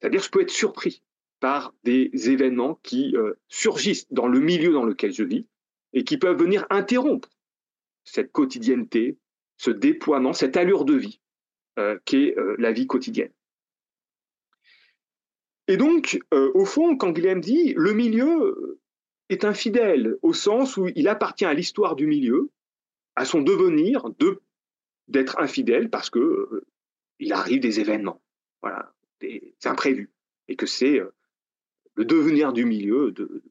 [0.00, 1.02] C'est-à-dire, je peux être surpris
[1.40, 3.14] par des événements qui
[3.48, 5.46] surgissent dans le milieu dans lequel je vis
[5.92, 7.28] et qui peuvent venir interrompre
[8.04, 9.16] cette quotidienneté,
[9.56, 11.20] ce déploiement, cette allure de vie
[11.78, 13.32] euh, qu'est euh, la vie quotidienne.
[15.66, 18.80] Et donc, euh, au fond, quand Guilhem dit, le milieu
[19.30, 22.50] est infidèle au sens où il appartient à l'histoire du milieu,
[23.16, 24.40] à son devenir de
[25.08, 26.64] d'être infidèle parce que
[27.18, 28.22] il arrive des événements,
[28.62, 30.10] voilà, des imprévus,
[30.48, 31.00] et que c'est
[31.94, 33.42] le devenir du milieu de,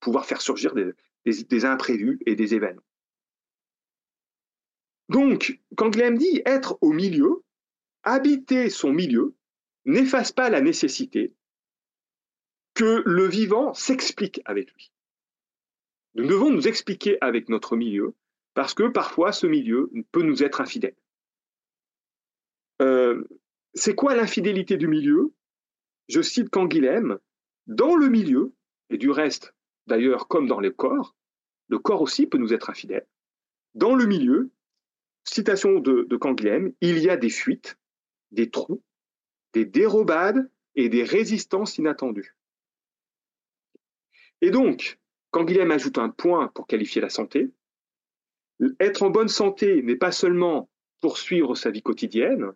[0.00, 2.82] pouvoir faire surgir des, imprévus et des événements.
[5.08, 7.42] Donc, quand Glenn dit être au milieu,
[8.02, 9.34] habiter son milieu,
[9.84, 11.32] n'efface pas la nécessité
[12.74, 14.90] que le vivant s'explique avec lui.
[16.14, 18.14] Nous devons nous expliquer avec notre milieu,
[18.54, 20.96] parce que parfois ce milieu peut nous être infidèle.
[22.82, 23.24] Euh,
[23.74, 25.32] c'est quoi l'infidélité du milieu?
[26.08, 27.18] Je cite Canguilhem,
[27.66, 28.52] dans le milieu,
[28.90, 29.54] et du reste,
[29.86, 31.16] D'ailleurs, comme dans les corps,
[31.68, 33.06] le corps aussi peut nous être infidèle.
[33.74, 34.50] Dans le milieu,
[35.24, 37.78] citation de, de Canguilhem, il y a des fuites,
[38.30, 38.82] des trous,
[39.52, 42.36] des dérobades et des résistances inattendues.
[44.40, 44.98] Et donc,
[45.30, 47.50] Canguilhem ajoute un point pour qualifier la santé.
[48.80, 50.70] Être en bonne santé n'est pas seulement
[51.00, 52.52] poursuivre sa vie quotidienne,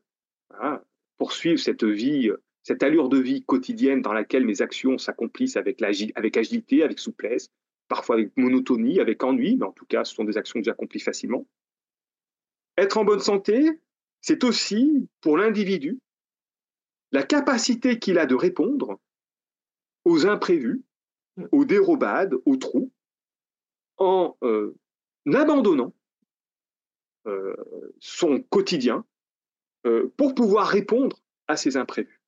[0.61, 0.81] hein,
[1.19, 2.31] poursuivre cette vie
[2.67, 7.49] cette allure de vie quotidienne dans laquelle mes actions s'accomplissent avec, avec agilité, avec souplesse,
[7.87, 10.99] parfois avec monotonie, avec ennui, mais en tout cas, ce sont des actions que j'accomplis
[10.99, 11.47] facilement.
[12.77, 13.81] être en bonne santé,
[14.21, 16.01] c'est aussi pour l'individu
[17.13, 18.99] la capacité qu'il a de répondre
[20.05, 20.83] aux imprévus,
[21.53, 22.91] aux dérobades, aux trous,
[23.99, 24.77] en euh,
[25.33, 25.95] abandonnant
[27.29, 27.55] euh,
[28.01, 29.05] son quotidien
[29.87, 31.19] euh, pour pouvoir répondre
[31.49, 32.21] à ces imprévus.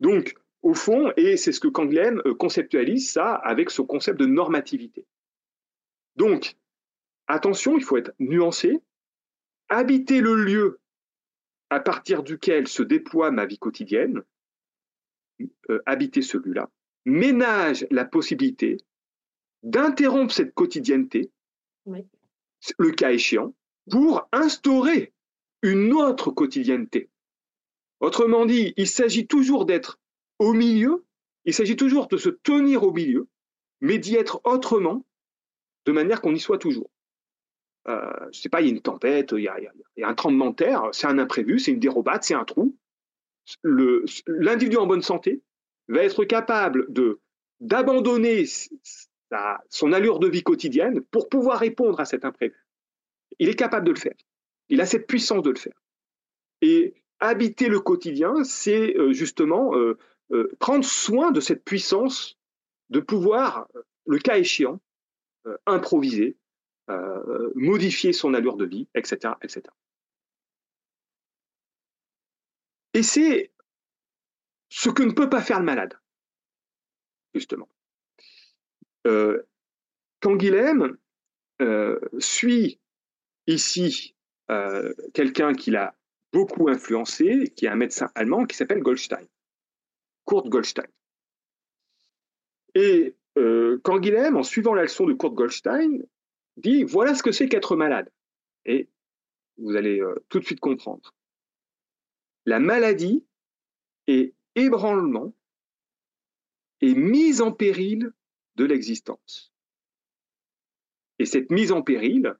[0.00, 5.06] Donc, au fond, et c'est ce que Canguilhem conceptualise ça avec ce concept de normativité.
[6.16, 6.56] Donc,
[7.26, 8.80] attention, il faut être nuancé,
[9.68, 10.80] habiter le lieu
[11.70, 14.22] à partir duquel se déploie ma vie quotidienne,
[15.70, 16.70] euh, habiter celui-là,
[17.04, 18.76] ménage la possibilité
[19.62, 21.30] d'interrompre cette quotidienneté,
[21.86, 23.54] le cas échéant,
[23.90, 25.12] pour instaurer
[25.62, 27.08] une autre quotidienneté.
[28.00, 30.00] Autrement dit, il s'agit toujours d'être
[30.38, 31.04] au milieu,
[31.44, 33.28] il s'agit toujours de se tenir au milieu,
[33.80, 35.06] mais d'y être autrement,
[35.86, 36.90] de manière qu'on y soit toujours.
[37.88, 39.58] Euh, je sais pas, il y a une tempête, il y a,
[40.08, 42.76] un tremblement de terre, c'est un imprévu, c'est une dérobade, c'est un trou.
[43.64, 45.42] L'individu en bonne santé
[45.88, 47.20] va être capable de
[47.60, 48.44] d'abandonner
[49.68, 52.66] son allure de vie quotidienne pour pouvoir répondre à cet imprévu.
[53.38, 54.14] Il est capable de le faire.
[54.72, 55.78] Il a cette puissance de le faire.
[56.62, 59.98] Et habiter le quotidien, c'est euh, justement euh,
[60.30, 62.38] euh, prendre soin de cette puissance
[62.88, 63.68] de pouvoir,
[64.06, 64.80] le cas échéant,
[65.66, 66.36] improviser,
[67.54, 69.62] modifier son allure de vie, etc., etc.
[72.92, 73.50] Et c'est
[74.68, 75.98] ce que ne peut pas faire le malade,
[77.34, 77.68] justement.
[80.20, 80.98] Canguilhem
[81.62, 82.78] euh, suit
[83.46, 84.14] ici
[84.52, 85.96] euh, quelqu'un qui l'a
[86.32, 89.26] beaucoup influencé, qui est un médecin allemand qui s'appelle Goldstein,
[90.26, 90.86] Kurt Goldstein.
[92.74, 96.02] Et euh, Canguilhem, en suivant la leçon de Kurt Goldstein,
[96.58, 98.10] dit voilà ce que c'est qu'être malade.
[98.66, 98.88] Et
[99.56, 101.14] vous allez euh, tout de suite comprendre.
[102.44, 103.24] La maladie
[104.06, 105.34] est ébranlement
[106.82, 108.12] et mise en péril
[108.56, 109.52] de l'existence.
[111.18, 112.34] Et cette mise en péril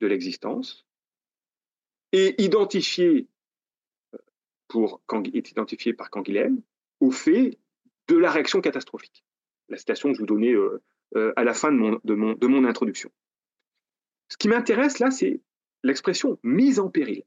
[0.00, 0.84] de l'existence
[2.14, 3.28] est identifiée,
[4.14, 4.18] euh,
[4.68, 5.02] pour,
[5.32, 6.62] est identifiée par Canguilhem
[7.00, 7.58] au fait
[8.08, 9.24] de la réaction catastrophique.
[9.68, 10.82] La citation que je vous donnais euh,
[11.16, 13.10] euh, à la fin de mon, de mon, de mon introduction.
[14.28, 15.40] Ce qui m'intéresse là, c'est
[15.82, 17.24] l'expression mise en péril.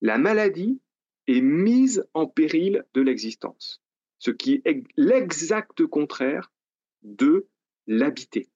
[0.00, 0.80] La maladie
[1.26, 3.80] est mise en péril de l'existence,
[4.18, 6.52] ce qui est l'exact contraire
[7.02, 7.46] de
[7.86, 8.48] l'habiter,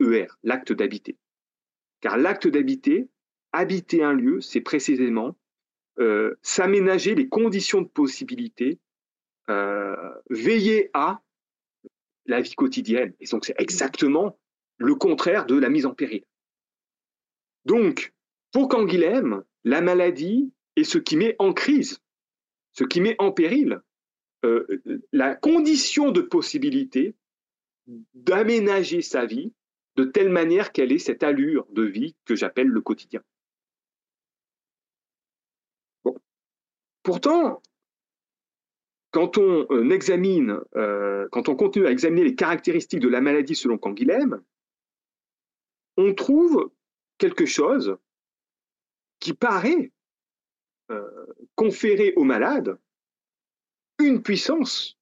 [0.00, 1.16] ER, l'acte d'habiter.
[2.00, 3.08] Car l'acte d'habiter,
[3.58, 5.36] habiter un lieu, c'est précisément
[5.98, 8.78] euh, s'aménager les conditions de possibilité,
[9.50, 9.96] euh,
[10.30, 11.20] veiller à
[12.26, 13.14] la vie quotidienne.
[13.18, 14.38] Et donc c'est exactement
[14.76, 16.22] le contraire de la mise en péril.
[17.64, 18.14] Donc,
[18.52, 21.98] pour Canguilhem, la maladie est ce qui met en crise,
[22.72, 23.82] ce qui met en péril
[24.44, 24.66] euh,
[25.12, 27.16] la condition de possibilité
[28.14, 29.52] d'aménager sa vie
[29.96, 33.20] de telle manière qu'elle ait cette allure de vie que j'appelle le quotidien.
[37.08, 37.62] Pourtant,
[39.12, 43.54] quand on euh, examine, euh, quand on continue à examiner les caractéristiques de la maladie
[43.54, 44.44] selon Canguilhem,
[45.96, 46.70] on trouve
[47.16, 47.96] quelque chose
[49.20, 49.90] qui paraît
[50.90, 52.78] euh, conférer au malade
[53.98, 54.98] une puissance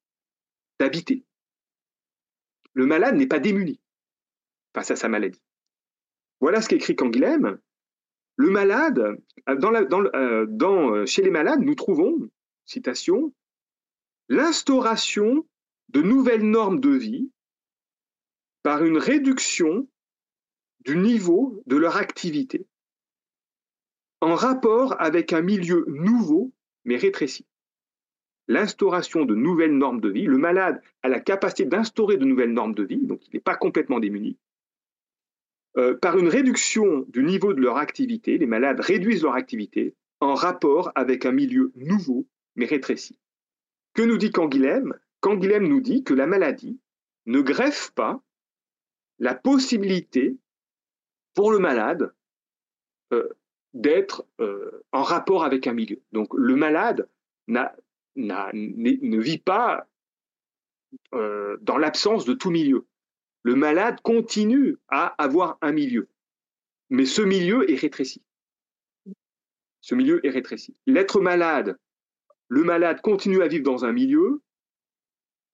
[0.79, 1.25] d'habiter.
[2.71, 3.81] Le malade n'est pas démuni
[4.73, 5.43] face à sa maladie.
[6.39, 7.59] Voilà ce qu'écrit Canguilhem.
[8.37, 9.17] Le malade,
[9.47, 12.29] dans chez les malades, nous trouvons,
[12.65, 13.33] citation,
[14.29, 15.47] l'instauration
[15.89, 17.31] de nouvelles normes de vie
[18.63, 19.87] par une réduction
[20.81, 22.67] du niveau de leur activité
[24.21, 26.51] en rapport avec un milieu nouveau
[26.85, 27.45] mais rétréci.
[28.47, 32.75] L'instauration de nouvelles normes de vie, le malade a la capacité d'instaurer de nouvelles normes
[32.75, 34.37] de vie, donc il n'est pas complètement démuni.
[35.77, 40.33] Euh, par une réduction du niveau de leur activité, les malades réduisent leur activité en
[40.33, 43.19] rapport avec un milieu nouveau mais rétréci.
[43.93, 44.95] Que nous dit Canguilhem?
[45.19, 46.79] Canguilhem nous dit que la maladie
[47.27, 48.19] ne greffe pas
[49.19, 50.35] la possibilité
[51.35, 52.11] pour le malade
[53.13, 53.29] euh,
[53.73, 56.01] d'être euh, en rapport avec un milieu.
[56.11, 57.07] Donc le malade
[57.47, 59.87] ne vit pas
[61.11, 62.85] dans l'absence de tout milieu.
[63.47, 66.09] Le malade continue à avoir un milieu,
[66.89, 68.21] mais ce milieu est rétréci.
[69.79, 70.75] Ce milieu est rétréci.
[70.85, 71.79] L'être malade,
[72.49, 74.41] le malade continue à vivre dans un milieu.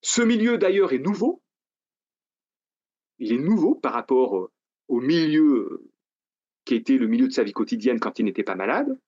[0.02, 1.40] Ce milieu d'ailleurs est nouveau.
[3.20, 4.50] Il est nouveau par rapport
[4.88, 5.88] au milieu
[6.64, 8.98] qui était le milieu de sa vie quotidienne quand il n'était pas malade.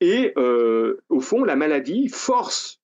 [0.00, 2.78] Et euh, au fond, la maladie force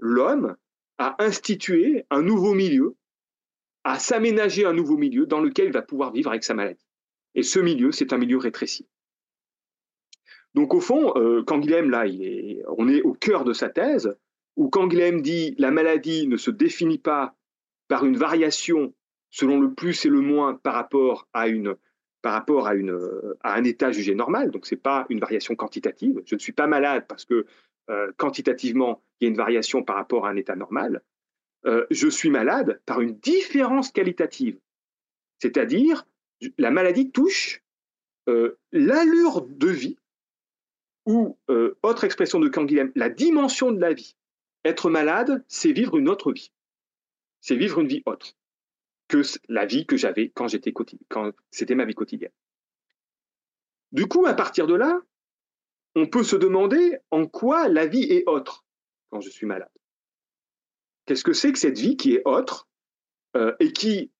[0.00, 0.56] l'homme
[0.98, 2.96] à instituer un nouveau milieu,
[3.84, 6.86] à s'aménager un nouveau milieu dans lequel il va pouvoir vivre avec sa maladie.
[7.34, 8.86] Et ce milieu, c'est un milieu rétréci.
[10.54, 12.04] Donc au fond, euh, Canguilhem, là,
[12.76, 14.14] on est au cœur de sa thèse,
[14.56, 17.34] où Canguilhem dit la maladie ne se définit pas
[17.88, 18.94] par une variation
[19.30, 24.50] selon le plus et le moins par rapport à un état jugé normal.
[24.50, 26.20] Donc, ce n'est pas une variation quantitative.
[26.26, 27.46] Je ne suis pas malade parce que
[27.90, 31.02] euh, quantitativement, il y a une variation par rapport à un état normal.
[31.66, 34.58] Euh, je suis malade par une différence qualitative.
[35.38, 36.06] C'est-à-dire,
[36.58, 37.62] la maladie touche
[38.28, 39.98] euh, l'allure de vie
[41.06, 41.36] ou,
[41.82, 44.16] autre expression de Canguilhem, la dimension de la vie.
[44.64, 46.52] Être malade, c'est vivre une autre vie.
[47.40, 48.36] C'est vivre une vie autre
[49.08, 50.48] que la vie que j'avais quand
[51.50, 52.30] c'était ma vie quotidienne.
[53.90, 55.02] Du coup, à partir de là,
[55.94, 58.64] on peut se demander en quoi la vie est autre
[59.10, 59.68] quand je suis malade.
[61.06, 62.68] Qu'est-ce que c'est que cette vie qui est autre
[63.36, 64.10] euh, et qui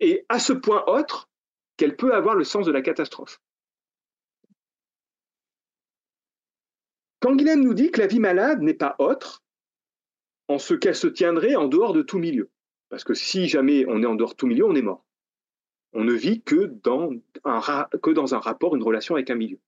[0.00, 1.28] est à ce point autre
[1.76, 3.40] qu'elle peut avoir le sens de la catastrophe?
[7.20, 9.42] Quand nous dit que la vie malade n'est pas autre
[10.46, 12.50] en ce qu'elle se tiendrait en dehors de tout milieu.
[12.88, 15.04] Parce que si jamais on est en dehors de tout milieu, on est mort.
[15.92, 17.10] On ne vit que dans
[17.44, 19.58] un, que dans un rapport, une relation avec un milieu.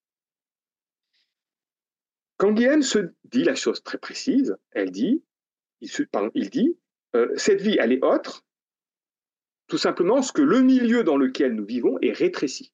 [2.36, 5.22] Quand se dit la chose très précise, elle dit,
[5.81, 6.76] il, dit,
[7.14, 8.45] euh, cette vie, elle est autre,
[9.68, 12.72] tout simplement parce que le milieu dans lequel nous vivons est rétréci.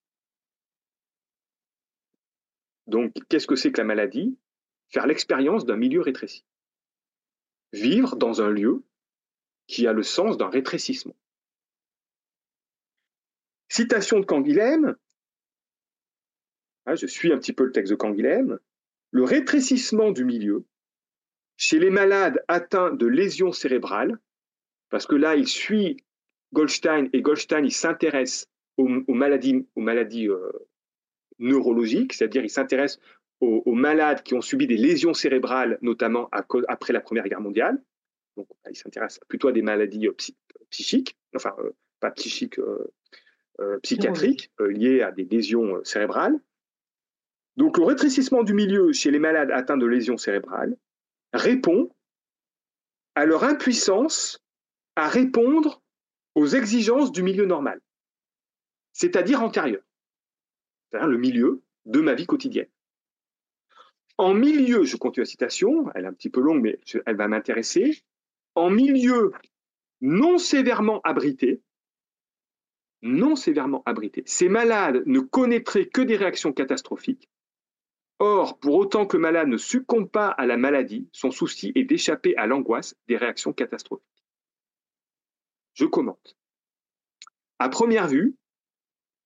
[2.87, 4.39] Donc, qu'est-ce que c'est que la maladie?
[4.89, 6.45] Faire l'expérience d'un milieu rétréci.
[7.73, 8.85] Vivre dans un lieu
[9.67, 11.17] qui a le sens d'un rétrécissement.
[13.69, 14.97] Citation de Canguilhem,
[16.87, 18.61] ah, je suis un petit peu le texte de Canguilhem,
[19.11, 20.65] le rétrécissement du milieu
[21.57, 24.19] chez les malades atteints de lésions cérébrales,
[24.91, 25.97] parce que là, il suit
[26.53, 30.51] Goldstein et Goldstein, il s'intéresse aux, maladies, aux maladies euh,
[31.39, 32.99] neurologiques, c'est-à-dire il s'intéresse
[33.41, 37.83] aux, malades qui ont subi des lésions cérébrales, notamment après la Première Guerre mondiale.
[38.37, 40.15] Donc, il s'intéresse plutôt à des maladies euh,
[40.71, 46.39] psychiques, enfin, euh, pas psychiques, euh, psychiatriques, liées à des lésions cérébrales.
[47.57, 50.77] Donc, le rétrécissement du milieu chez les malades atteints de lésions cérébrales
[51.37, 51.95] répond
[53.15, 54.43] à leur impuissance
[54.97, 55.83] à répondre
[56.35, 57.81] aux exigences du milieu normal,
[58.93, 59.83] c'est-à-dire antérieur,
[60.91, 62.69] c'est-à-dire le milieu de ma vie quotidienne.
[64.19, 67.29] En milieu, je continue la citation, elle est un petit peu longue, mais elle va
[67.29, 68.03] m'intéresser
[68.55, 69.33] en milieu
[70.01, 71.63] non sévèrement abrité,
[73.03, 77.29] non sévèrement abrité, ces malades ne connaîtraient que des réactions catastrophiques.
[78.19, 82.37] Or, pour autant que malade ne succombe pas à la maladie, son souci est d'échapper
[82.37, 84.07] à l'angoisse des réactions catastrophiques.
[85.75, 86.37] Je commente.
[87.59, 88.37] À première vue,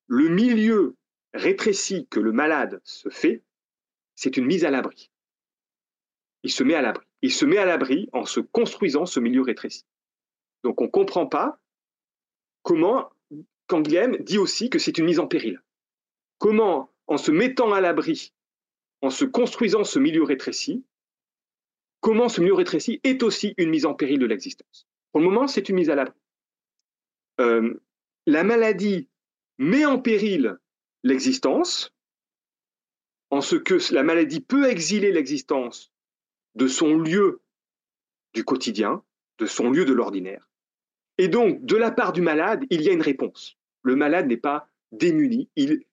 [0.09, 0.97] le milieu
[1.34, 3.45] rétréci que le malade se fait,
[4.16, 5.11] c'est une mise à l'abri.
[6.43, 9.43] Il se met à l'abri il se met à l'abri en se construisant ce milieu
[9.43, 9.84] rétréci.
[10.64, 11.59] Donc on ne comprend pas
[12.62, 13.11] comment
[13.66, 15.62] Canguilhem dit aussi que c'est une mise en péril.
[16.38, 18.32] Comment, en se mettant à l'abri,
[19.03, 20.85] en se construisant ce milieu rétréci,
[22.01, 24.87] comment ce milieu rétréci est aussi une mise en péril de l'existence.
[25.13, 26.19] Pour le moment, c'est une mise à l'abri.
[27.41, 27.81] Euh,
[28.27, 29.09] la maladie
[29.59, 30.59] met en péril
[31.03, 31.95] l'existence,
[33.31, 35.93] en ce que la maladie peut exiler l'existence
[36.55, 37.41] de son lieu
[38.35, 39.03] du quotidien,
[39.39, 40.49] de son lieu de l'ordinaire.
[41.19, 43.57] Et donc, de la part du malade, il y a une réponse.
[43.83, 45.85] Le malade n'est pas démuni, il,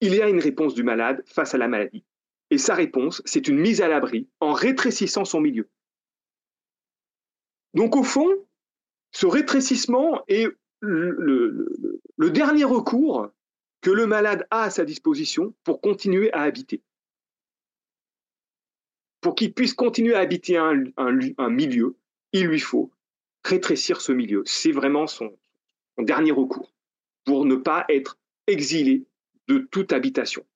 [0.00, 2.04] il y a une réponse du malade face à la maladie.
[2.50, 5.68] Et sa réponse, c'est une mise à l'abri en rétrécissant son milieu.
[7.74, 8.28] Donc au fond,
[9.12, 10.46] ce rétrécissement est
[10.80, 13.28] le, dernier recours
[13.80, 16.82] que le malade a à sa disposition pour continuer à habiter
[19.26, 21.96] pour qu'il puisse continuer à habiter un, milieu,
[22.32, 22.92] il lui faut
[23.42, 24.44] rétrécir ce milieu.
[24.46, 25.36] C'est vraiment son,
[25.98, 26.72] dernier recours
[27.24, 29.04] pour ne pas être exilé
[29.48, 30.46] de toute habitation.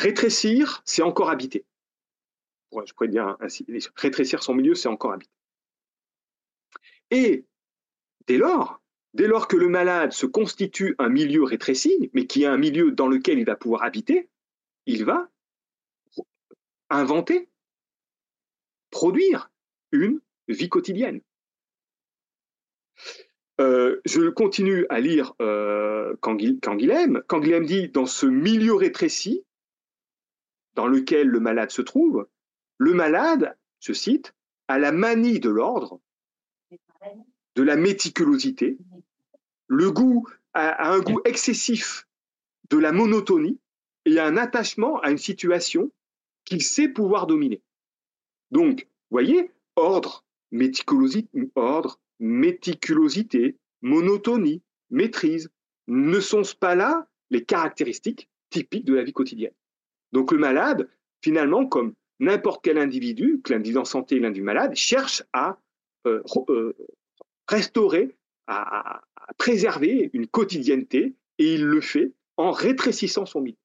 [0.00, 1.66] Rétrécir, c'est encore habiter.
[2.72, 3.66] Je pourrais dire ainsi.
[3.96, 5.30] Rétrécir son milieu, c'est encore habiter.
[7.10, 7.44] Et
[8.26, 8.80] dès lors,
[9.12, 12.92] dès lors que le malade se constitue un milieu rétréci, mais qui est un milieu
[12.92, 14.30] dans lequel il va pouvoir habiter,
[14.86, 15.28] il va
[16.88, 17.50] inventer,
[18.90, 19.50] produire
[19.92, 21.20] une vie quotidienne.
[23.60, 27.22] Euh, je continue à lire euh, Canguilhem.
[27.28, 29.44] Canguilhem dit dans ce milieu rétréci
[30.74, 32.26] dans lequel le malade se trouve,
[32.78, 34.34] le malade, je cite,
[34.68, 36.00] a la manie de l'ordre,
[37.56, 38.78] de la méticulosité,
[39.66, 42.06] le goût a, un goût excessif
[42.70, 43.58] de la monotonie
[44.04, 45.90] et un attachement à une situation
[46.44, 47.60] qu'il sait pouvoir dominer.
[48.50, 55.50] Donc, voyez, ordre, méticulosité, ordre, méticulosité, monotonie, maîtrise,
[55.86, 59.52] ne sont-ce pas là les caractéristiques typiques de la vie quotidienne
[60.12, 60.88] Donc le malade,
[61.22, 65.58] finalement, comme n'importe quel individu, que l'individu en santé et l'individu malade, cherche à
[66.06, 66.74] euh, euh,
[67.48, 69.02] restaurer, à,
[69.38, 73.56] préserver une quotidienneté, et il le fait en rétrécissant son milieu.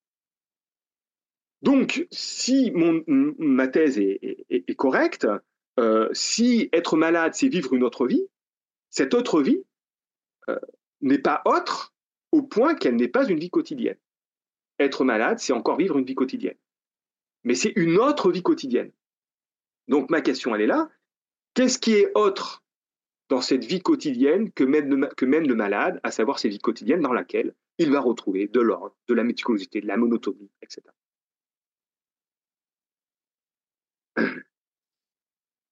[1.62, 5.28] Donc, si ma thèse est, correcte,
[5.80, 8.28] euh, si être malade, c'est vivre une autre vie,
[8.92, 9.64] cette autre vie
[11.02, 11.94] n'est pas autre
[12.32, 13.98] au point qu'elle n'est pas une vie quotidienne.
[14.80, 16.58] Être malade, c'est encore vivre une vie quotidienne.
[17.44, 18.92] Mais c'est une autre vie quotidienne.
[19.88, 20.90] Donc ma question, elle est là.
[21.54, 22.64] Qu'est-ce qui est autre
[23.30, 24.90] dans cette vie quotidienne que mène,
[25.48, 29.14] le, malade, à savoir cette vie quotidienne dans laquelle il va retrouver de l'ordre, de
[29.14, 30.82] la méticulosité, de la monotonie, etc.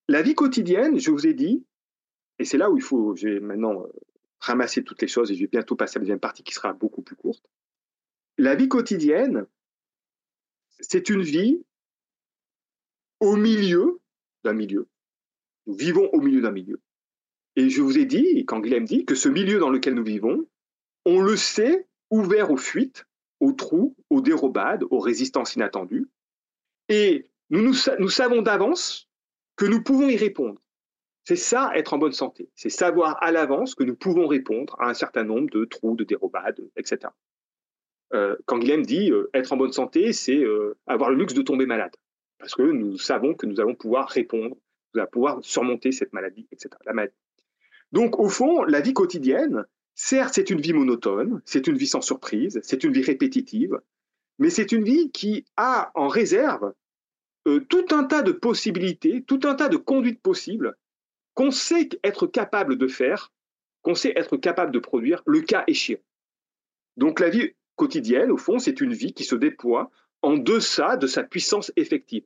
[0.10, 1.66] La vie quotidienne, je vous ai dit,
[2.38, 3.88] et c'est là où il faut, je vais maintenant euh,
[4.40, 6.74] ramasser toutes les choses et je vais bientôt passer à la deuxième partie qui sera
[6.74, 7.50] beaucoup plus courte.
[8.38, 9.46] La vie quotidienne,
[10.80, 11.64] c'est une vie
[13.20, 14.02] au milieu
[14.44, 14.88] d'un milieu.
[15.68, 16.82] Nous vivons au milieu d'un milieu.
[17.56, 20.48] Et je vous ai dit, quand Guilhem dit, que ce milieu dans lequel nous vivons,
[21.06, 23.06] on le sait ouvert aux fuites,
[23.40, 26.10] aux trous, aux dérobades, aux résistances inattendues.
[26.90, 29.10] Et nous, nous savons d'avance
[29.56, 30.60] que nous pouvons y répondre.
[31.24, 32.50] C'est ça, être en bonne santé.
[32.56, 36.04] C'est savoir à l'avance que nous pouvons répondre à un certain nombre de trous, de
[36.04, 37.12] dérobades, etc.
[38.14, 41.42] Euh, quand Guilhem dit euh, être en bonne santé, c'est euh, avoir le luxe de
[41.42, 41.96] tomber malade.
[42.38, 44.56] Parce que nous savons que nous allons pouvoir répondre,
[44.94, 46.70] nous allons pouvoir surmonter cette maladie, etc.
[47.92, 52.02] Donc, au fond, la vie quotidienne, certes, c'est une vie monotone, c'est une vie sans
[52.02, 53.80] surprise, c'est une vie répétitive,
[54.40, 56.74] mais c'est une vie qui a en réserve
[57.70, 60.76] tout un tas de possibilités, tout un tas de conduites possibles
[61.34, 63.32] qu'on sait être capable de faire,
[63.82, 66.00] qu'on sait être capable de produire le cas échéant.
[66.98, 71.08] Donc la vie quotidienne, au fond, c'est une vie qui se déploie en deçà de
[71.08, 72.24] sa puissance effective.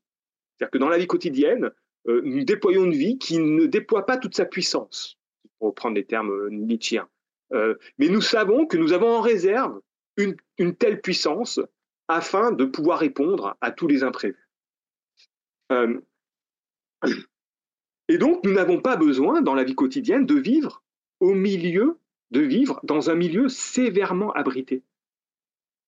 [0.57, 1.71] C'est-à-dire que dans la vie quotidienne,
[2.07, 5.17] euh, nous déployons une vie qui ne déploie pas toute sa puissance,
[5.59, 7.09] pour reprendre les termes euh, nietzschéens.
[7.53, 9.81] Euh, mais nous savons que nous avons en réserve
[10.17, 11.59] une, une, telle puissance
[12.07, 14.49] afin de pouvoir répondre à tous les imprévus.
[18.09, 20.81] Et donc, nous n'avons pas besoin, dans la vie quotidienne, de vivre
[21.19, 21.99] au milieu,
[22.31, 24.83] de vivre dans un milieu sévèrement abrité.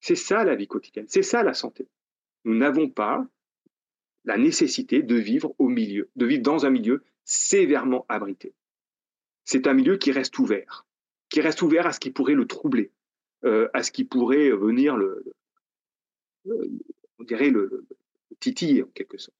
[0.02, 1.88] C'est ça la vie quotidienne, c'est ça la santé.
[2.45, 3.26] Nous n'avons pas
[4.26, 8.54] la nécessité de vivre au milieu, de vivre dans un milieu sévèrement abrité.
[9.45, 10.86] C'est un milieu qui reste ouvert,
[11.30, 12.91] qui reste ouvert à ce qui pourrait le troubler,
[13.45, 15.24] euh, à ce qui pourrait venir le,
[16.45, 17.86] on dirait le,
[18.39, 19.36] titiller en quelque sorte.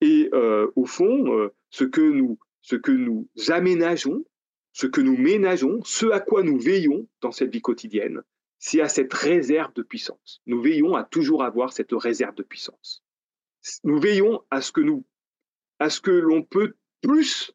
[0.00, 4.24] Et euh, au fond, euh, ce que nous, ce que nous aménageons,
[4.72, 8.22] ce que nous ménageons, ce à quoi nous veillons dans cette vie quotidienne,
[8.66, 10.42] c'est à cette réserve de puissance.
[10.44, 13.04] Nous veillons à toujours avoir cette réserve de puissance.
[13.84, 15.06] Nous veillons à ce que nous,
[15.78, 17.52] à ce que l'on peut plus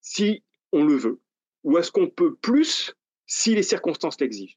[0.00, 0.42] si
[0.72, 1.20] on le veut,
[1.64, 2.96] ou à ce qu'on peut plus
[3.26, 4.56] si les circonstances l'exigent.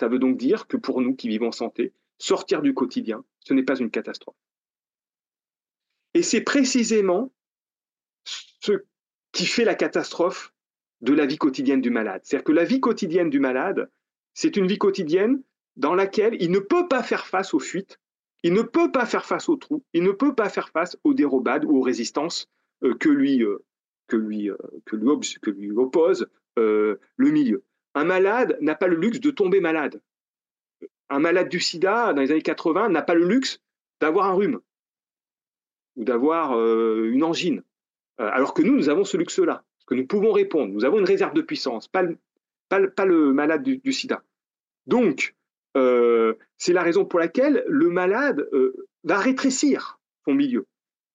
[0.00, 3.52] Ça veut donc dire que pour nous qui vivons en santé, sortir du quotidien, ce
[3.52, 4.38] n'est pas une catastrophe.
[6.14, 7.30] Et c'est précisément
[8.24, 8.72] ce
[9.30, 10.54] qui fait la catastrophe
[11.02, 12.22] de la vie quotidienne du malade.
[12.24, 13.90] C'est-à-dire que la vie quotidienne du malade,
[14.38, 15.42] c'est une vie quotidienne
[15.74, 17.98] dans laquelle il ne peut pas faire face aux fuites,
[18.44, 21.12] il ne peut pas faire face aux trous, il ne peut pas faire face aux
[21.12, 22.48] dérobades ou aux résistances
[22.84, 23.58] euh, que, lui, euh,
[24.12, 24.56] lui, euh,
[25.76, 27.64] oppose le milieu.
[27.94, 30.00] Un malade n'a pas le luxe de tomber malade.
[31.08, 33.60] Un malade du sida dans les années 80 n'a pas le luxe
[34.00, 34.60] d'avoir un rhume
[35.96, 37.64] ou d'avoir une angine.
[38.20, 40.72] Euh, alors que nous, nous avons ce luxe-là, que nous pouvons répondre.
[40.72, 41.88] Nous avons une réserve de puissance,
[42.68, 44.22] pas le, malade du, sida.
[44.86, 45.34] Donc,
[45.76, 50.66] euh, c'est la raison pour laquelle le malade euh, va rétrécir son milieu.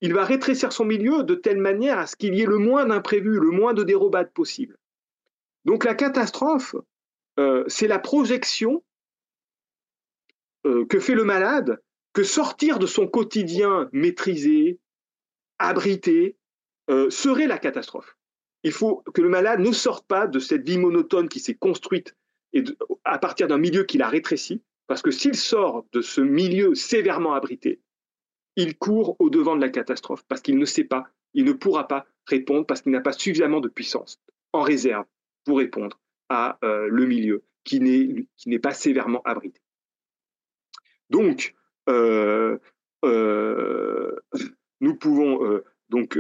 [0.02, 2.86] Il va rétrécir son milieu de telle manière à ce qu'il y ait le moins
[2.86, 4.78] d'imprévus, le moins de dérobades possible.
[5.66, 6.76] Donc la catastrophe,
[7.68, 8.84] c'est la projection
[10.64, 11.80] que fait le malade
[12.14, 14.80] que sortir de son quotidien maîtrisé,
[15.58, 16.38] abrité,
[16.90, 18.16] euh, serait la catastrophe.
[18.64, 22.16] Il faut que le malade ne sorte pas de cette vie monotone qui s'est construite
[23.04, 27.34] à partir d'un milieu qu'il a rétréci, parce que s'il sort de ce milieu sévèrement
[27.34, 27.82] abrité,
[28.56, 31.88] il court au devant de la catastrophe, parce qu'il ne sait pas, il ne pourra
[31.88, 34.22] pas répondre, parce qu'il n'a pas suffisamment de puissance
[34.54, 35.06] en réserve
[35.44, 36.00] pour répondre
[36.30, 39.62] à euh, le milieu qui n'est pas sévèrement abrité.
[41.10, 41.56] Donc,
[41.90, 42.58] euh,
[43.04, 44.16] euh,
[44.80, 46.18] nous pouvons donc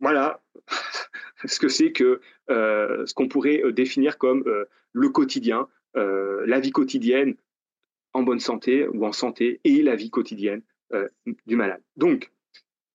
[0.00, 0.42] voilà
[1.44, 4.44] ce que c'est que ce qu'on pourrait définir comme
[4.92, 7.36] le quotidien, la vie quotidienne
[8.12, 10.62] en bonne santé ou en santé et la vie quotidienne
[11.46, 11.82] du malade.
[11.96, 12.32] Donc,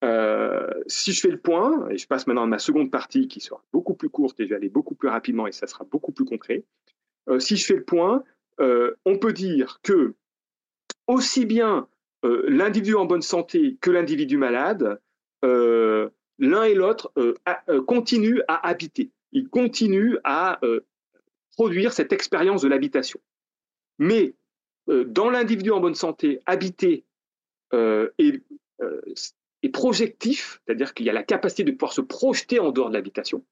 [0.05, 3.39] euh, si je fais le point, et je passe maintenant à ma seconde partie qui
[3.39, 6.11] sera beaucoup plus courte et je vais aller beaucoup plus rapidement et ça sera beaucoup
[6.11, 6.63] plus concret.
[7.29, 8.23] Euh, si je fais le point,
[8.59, 10.13] euh, on peut dire que
[11.07, 11.87] aussi bien
[12.47, 14.99] l'individu en bonne santé que l'individu malade,
[16.39, 17.13] l'un et l'autre
[17.87, 19.11] continuent à habiter.
[19.31, 20.59] Ils continuent à
[21.55, 23.19] produire cette expérience de l'habitation.
[23.99, 24.33] Mais
[24.87, 27.05] dans l'individu en bonne santé, habiter
[29.65, 32.93] et projectif, c'est-à-dire qu'il y a la capacité de pouvoir se projeter en dehors de
[32.93, 33.43] l'habitation.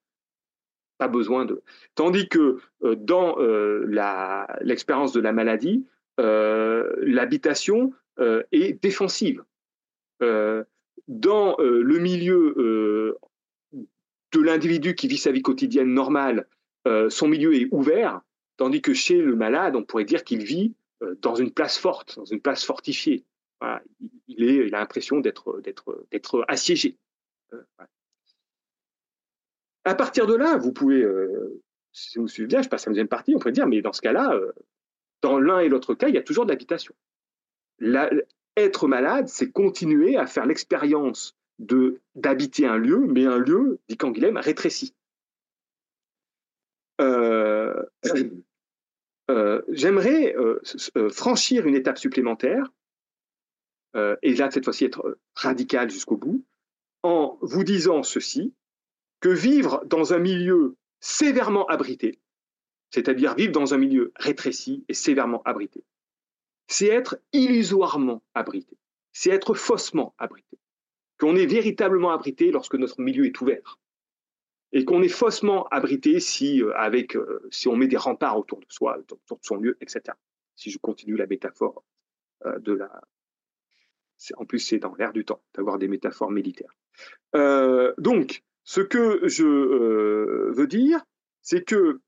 [1.00, 1.64] Pas besoin de.
[1.96, 3.84] Tandis que euh, dans euh,
[4.62, 5.88] l'expérience de la maladie,
[6.20, 7.94] euh, l'habitation
[8.52, 9.44] est défensive.
[11.08, 13.18] Dans le milieu
[14.32, 16.48] de l'individu qui vit sa vie quotidienne normale,
[17.10, 18.22] son milieu est ouvert,
[18.58, 20.74] tandis que chez le malade, on pourrait dire qu'il vit
[21.22, 23.26] dans une place forte, dans une place fortifiée
[24.28, 25.62] il, a l'impression d'être,
[26.48, 26.98] assiégé.
[27.54, 27.64] Euh,
[29.86, 32.94] à partir de là, vous pouvez, euh, si vous suivez bien, je passe à la
[32.94, 34.52] deuxième partie, on pourrait dire, mais dans ce cas-là, euh,
[35.22, 36.94] dans l'un et l'autre cas, il y a toujours de l'habitation.
[38.58, 41.36] Être malade, c'est continuer à faire l'expérience
[42.16, 44.94] d'habiter un lieu, mais un lieu, dit Canguilhem, rétréci.
[49.70, 50.36] j'aimerais
[51.10, 52.70] franchir une étape supplémentaire
[53.96, 56.44] euh, et là, cette fois-ci, être radical jusqu'au bout,
[57.04, 58.54] en vous disant ceci,
[59.20, 62.20] que vivre dans un milieu sévèrement abrité,
[62.92, 65.84] c'est-à-dire vivre dans un milieu rétréci et sévèrement abrité,
[66.74, 68.78] c'est être illusoirement abrité,
[69.12, 70.58] c'est être faussement abrité,
[71.20, 73.80] qu'on est véritablement abrité lorsque notre milieu est ouvert,
[74.72, 76.74] et qu'on est faussement abrité si, euh,
[77.16, 80.18] euh, on met des remparts autour de soi, autour de son lieu, etc.
[80.56, 81.84] Si je continue la métaphore
[82.60, 83.02] de la,
[84.36, 86.74] en plus, c'est dans l'air du temps d'avoir des métaphores militaires.
[87.36, 91.00] Euh, donc, ce que je euh, veux dire,
[91.42, 92.00] c'est que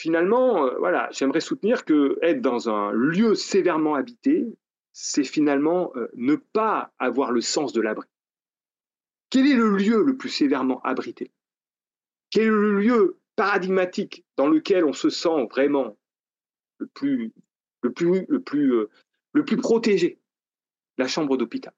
[0.00, 4.46] euh, finalement, voilà, j'aimerais soutenir que être dans un lieu sévèrement habité,
[4.92, 8.08] c'est finalement ne pas avoir le sens de l'abri.
[9.30, 11.30] Quel est le lieu le plus sévèrement abrité?
[12.30, 15.96] Quel est le lieu paradigmatique dans lequel on se sent vraiment
[16.78, 17.32] le plus,
[17.82, 18.86] le plus, le plus,
[19.32, 20.18] le plus protégé?
[20.98, 21.72] La chambre d'hôpital.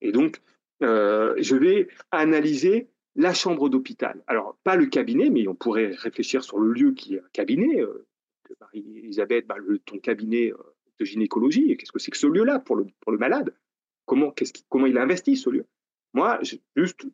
[0.00, 0.42] Et donc,
[0.82, 4.22] euh, je vais analyser la chambre d'hôpital.
[4.26, 7.80] Alors, pas le cabinet, mais on pourrait réfléchir sur le lieu qui est un cabinet.
[7.80, 8.06] Euh,
[8.60, 10.56] Marie-Elisabeth, bah, ton cabinet euh,
[10.98, 13.54] de gynécologie, qu'est-ce que c'est que ce lieu-là pour le, malade?
[14.04, 14.34] Comment,
[14.86, 15.66] il investi ce lieu?
[16.12, 16.40] Moi,
[16.76, 17.06] juste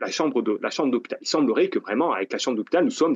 [0.00, 1.18] la chambre de la chambre d'hôpital.
[1.20, 3.14] Il semblerait que vraiment, avec la chambre d'hôpital, nous sommes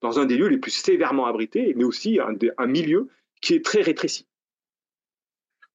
[0.00, 3.08] dans un des lieux les plus sévèrement abrités, mais aussi un, un milieu
[3.42, 4.26] qui est très rétréci.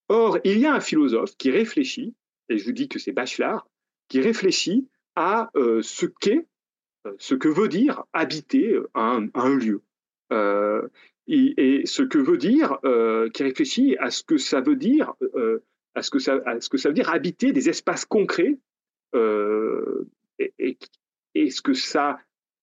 [0.07, 2.15] Or, il y a un philosophe qui réfléchit,
[2.49, 3.69] et je vous dis que c'est Bachelard,
[4.07, 4.87] qui réfléchit
[5.19, 6.47] à euh, ce qu'est,
[7.05, 9.81] euh, ce que veut dire habiter euh, un, lieu.
[11.27, 12.79] et, ce que veut dire,
[13.33, 15.13] qui réfléchit à ce que ça veut dire,
[15.93, 18.57] à ce que ça, ce que ça veut dire habiter des espaces concrets,
[19.13, 22.19] et, ce que ça,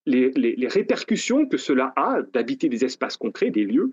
[0.06, 3.92] les, répercussions que cela a d'habiter des espaces concrets, des lieux,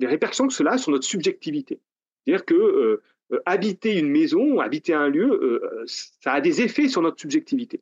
[0.00, 1.78] les répercussions que cela a sur notre subjectivité.
[2.26, 3.00] C'est-à-dire que
[3.46, 7.80] habiter une maison, habiter un lieu, ça a des effets sur notre subjectivité.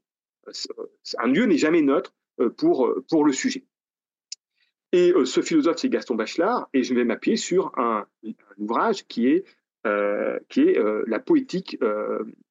[1.18, 2.14] Un lieu n'est jamais neutre
[2.56, 3.64] pour, pour le sujet.
[4.92, 8.06] Et ce philosophe, c'est Gaston Bachelard, et je vais m'appuyer sur un,
[8.58, 9.44] ouvrage qui est,
[10.48, 11.78] qui est la, poétique,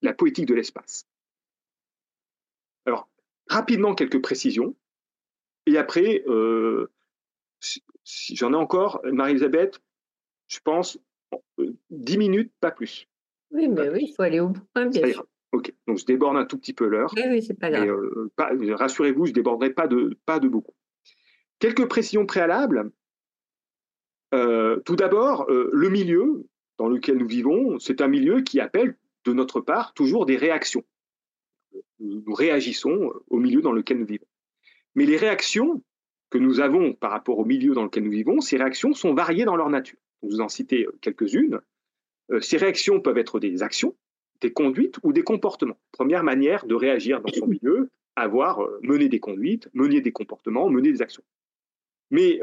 [0.02, 1.06] la poétique de l'espace.
[2.86, 3.10] Alors,
[3.48, 4.74] rapidement, quelques précisions.
[5.66, 6.24] Et après,
[7.60, 9.82] si j'en ai encore, Marie-Elisabeth,
[10.48, 10.98] je pense,
[11.90, 13.08] 10 minutes, pas plus.
[13.52, 15.26] Oui, mais oui, il faut aller au bout, hein, bien sûr.
[15.52, 17.12] Ok, donc je déborde un tout petit peu l'heure.
[17.16, 17.88] Oui, oui, c'est pas grave.
[17.88, 20.76] Euh, rassurez-vous, je ne déborderai pas de, pas de beaucoup.
[21.58, 22.92] Quelques précisions préalables.
[24.36, 26.46] Euh, tout d'abord, euh, le milieu
[26.78, 28.96] dans lequel nous vivons, c'est un milieu qui appelle
[29.26, 30.84] de notre part toujours des réactions.
[32.00, 34.28] nous réagissons au milieu dans lequel nous vivons.
[34.94, 35.84] Mais les réactions
[36.30, 39.46] que nous avons par rapport au milieu dans lequel nous vivons, ces réactions sont variées
[39.46, 39.98] dans leur nature.
[40.22, 41.60] Vous en citez quelques-unes.
[42.40, 43.96] Ces réactions peuvent être des actions,
[44.42, 45.78] des conduites ou des comportements.
[45.92, 50.92] Première manière de réagir dans son milieu, avoir mené des conduites, mener des comportements, mener
[50.92, 51.24] des actions.
[52.12, 52.40] Mais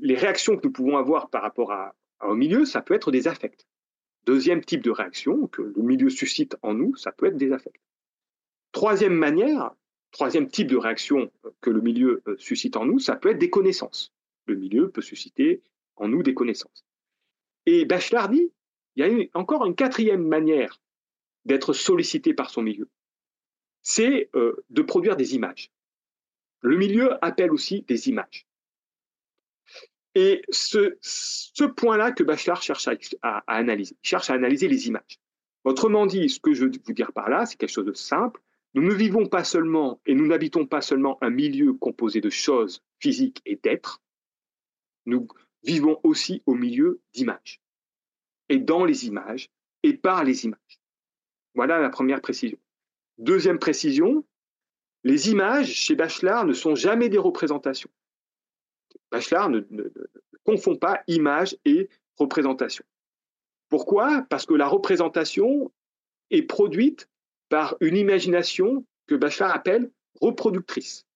[0.00, 3.26] les réactions que nous pouvons avoir par rapport à, au milieu, ça peut être des
[3.26, 3.66] affects.
[4.24, 7.80] Deuxième type de réaction que le milieu suscite en nous, ça peut être des affects.
[8.70, 9.74] Troisième manière,
[10.12, 13.50] troisième type de réaction que le milieu euh, suscite en nous, ça peut être des
[13.50, 14.12] connaissances.
[14.46, 15.60] Le milieu peut susciter
[15.96, 16.84] en nous des connaissances.
[17.66, 18.52] Et Bachelard dit,
[18.96, 20.80] il y a encore une quatrième manière
[21.44, 22.88] d'être sollicité par son milieu,
[23.82, 25.70] c'est euh, de produire des images.
[26.60, 28.46] Le milieu appelle aussi des images.
[30.14, 35.18] Et ce, ce point-là que Bachelard cherche à, à, analyser, cherche à analyser les images.
[35.64, 38.40] Autrement dit, ce que je veux vous dire par là, c'est quelque chose de simple.
[38.74, 42.82] Nous ne vivons pas seulement et nous n'habitons pas seulement un milieu composé de choses
[43.00, 44.00] physiques et d'êtres,
[45.06, 45.28] nous
[45.64, 47.60] vivons aussi au milieu d'images.
[48.48, 49.50] Et dans les images
[49.82, 50.80] et par les images.
[51.54, 52.58] Voilà la première précision.
[53.18, 54.24] Deuxième précision,
[55.04, 57.90] les images chez Bachelard ne sont jamais des représentations.
[59.10, 59.60] Bachelard ne,
[60.44, 62.84] confond pas image et représentation.
[63.68, 64.26] Pourquoi?
[64.28, 65.72] Parce que la représentation
[66.30, 67.08] est produite
[67.48, 69.90] par une imagination que Bachelard appelle
[70.20, 71.06] reproductrice.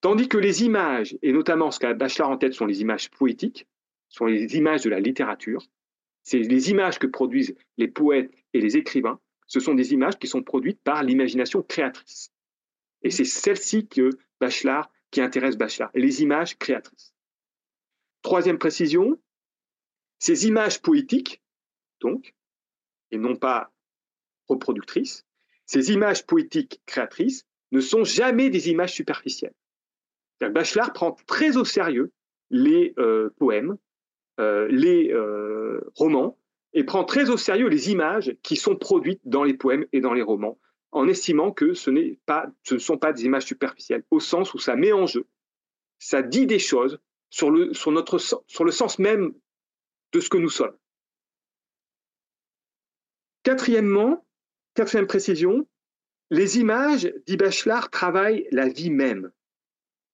[0.00, 3.66] Tandis que les images, et notamment ce qu'a Bachelard en tête sont les images poétiques,
[4.08, 5.66] sont les images de la littérature,
[6.28, 10.26] c'est les images que produisent les poètes et les écrivains, ce sont des images qui
[10.26, 12.34] sont produites par l'imagination créatrice.
[13.00, 17.14] Et c'est celle-ci que Bachelard qui intéresse Bachelard, les images créatrices.
[18.20, 19.18] Troisième précision,
[20.18, 21.40] ces images poétiques,
[22.00, 22.34] donc,
[23.10, 23.72] et non pas
[24.48, 25.24] reproductrices,
[25.64, 29.54] ces images poétiques créatrices ne sont jamais des images superficielles.
[30.42, 32.12] Bachelard prend très au sérieux
[32.50, 33.78] les euh, poèmes,
[34.38, 36.38] les euh, romans,
[36.72, 40.12] et prend très au sérieux les images qui sont produites dans les poèmes et dans
[40.12, 40.58] les romans,
[40.92, 41.90] en estimant que ce,
[42.26, 45.26] pas, ce ne sont pas des images superficielles, au sens où ça met en jeu,
[45.98, 49.34] ça dit des choses sur le sens même
[50.12, 50.76] de ce que nous sommes.
[53.42, 54.24] Quatrièmement,
[54.74, 55.66] quatrième précision,
[56.30, 59.32] les images, dit Bachelard, travaillent la vie même.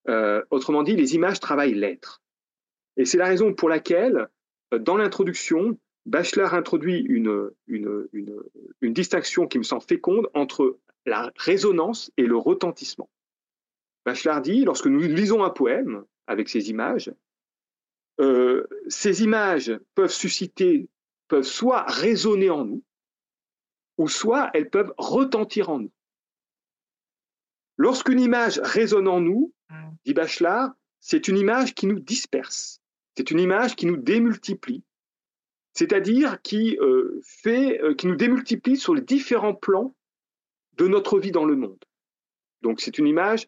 [0.07, 2.21] Euh, autrement dit, les images travaillent l'être.
[2.97, 4.29] Et c'est la raison pour laquelle,
[4.73, 10.77] euh, dans l'introduction, Bachelard introduit une, une, une, distinction qui me semble féconde entre
[11.07, 13.09] la résonance et le retentissement.
[14.05, 17.11] Bachelard dit, lorsque nous lisons un poème avec ces images,
[18.21, 20.87] euh, ces images peuvent susciter,
[21.27, 22.83] peuvent soit résonner en nous,
[23.97, 25.91] ou soit elles peuvent retentir en nous.
[27.77, 29.53] Lorsqu'une image résonne en nous,
[30.05, 32.81] dit Bachelard, c'est une image qui nous disperse,
[33.17, 34.83] c'est une image qui nous démultiplie,
[35.73, 39.95] c'est-à-dire qui, euh, euh, qui nous démultiplie sur les différents plans
[40.73, 41.83] de notre vie dans le monde.
[42.61, 43.47] Donc c'est une image,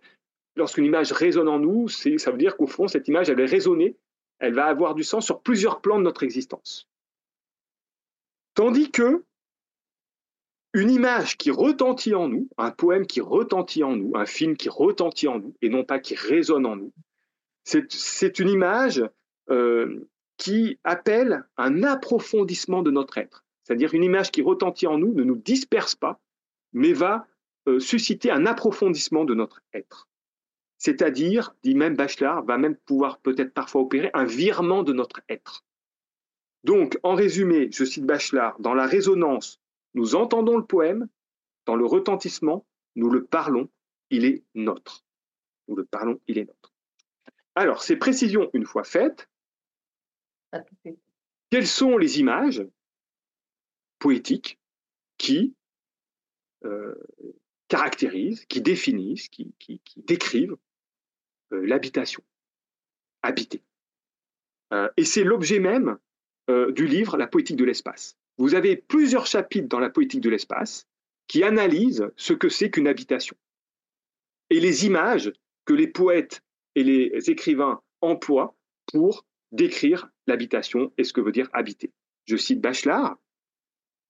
[0.55, 3.97] lorsqu'une image résonne en nous, ça veut dire qu'au fond, cette image, elle est résonnée,
[4.39, 6.88] elle va avoir du sens sur plusieurs plans de notre existence.
[8.53, 9.24] Tandis que
[10.74, 14.70] une image qui retentit en nous, un poème qui retentit en nous, un film qui
[14.70, 16.93] retentit en nous, et non pas qui résonne en nous,
[17.63, 19.03] c'est une image
[19.50, 23.43] euh, qui appelle un approfondissement de notre être.
[23.64, 26.20] C'est-à-dire une image qui retentit en nous ne nous disperse pas,
[26.74, 27.28] mais va
[27.68, 30.08] euh, susciter un approfondissement de notre être.
[30.78, 35.66] C'est-à-dire, dit même Bachelard, va même pouvoir peut-être parfois opérer un virement de notre être.
[36.64, 39.60] Donc, en résumé, je cite Bachelard, dans la résonance,
[39.95, 41.08] nous entendons le poème,
[41.66, 43.70] dans le retentissement, nous le parlons,
[44.10, 45.04] il est notre.
[45.68, 46.74] Nous le parlons, il est notre.
[47.56, 49.28] Alors, ces précisions, une fois faites,
[51.50, 52.66] quelles sont les images
[54.00, 54.60] poétiques
[55.18, 55.56] qui
[56.66, 56.95] euh,
[57.68, 59.54] caractérisent, qui définissent, qui,
[59.98, 60.58] décrivent
[61.54, 62.24] euh, l'habitation,
[63.24, 63.64] habiter
[64.74, 65.98] euh, Et c'est l'objet même
[66.70, 68.16] du livre La poétique de l'espace.
[68.38, 70.88] Vous avez plusieurs chapitres dans la poétique de l'espace
[71.28, 73.36] qui analysent ce que c'est qu'une habitation.
[74.50, 75.34] Et les images
[75.66, 76.41] que les poètes
[76.76, 81.91] et les écrivains emploient pour décrire l'habitation et ce que veut dire habiter.
[82.26, 83.18] Je cite Bachelard.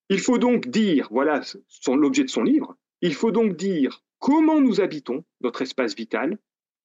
[0.09, 1.41] Il faut donc dire, voilà
[1.87, 6.37] l'objet de son livre, il faut donc dire comment nous habitons notre espace vital,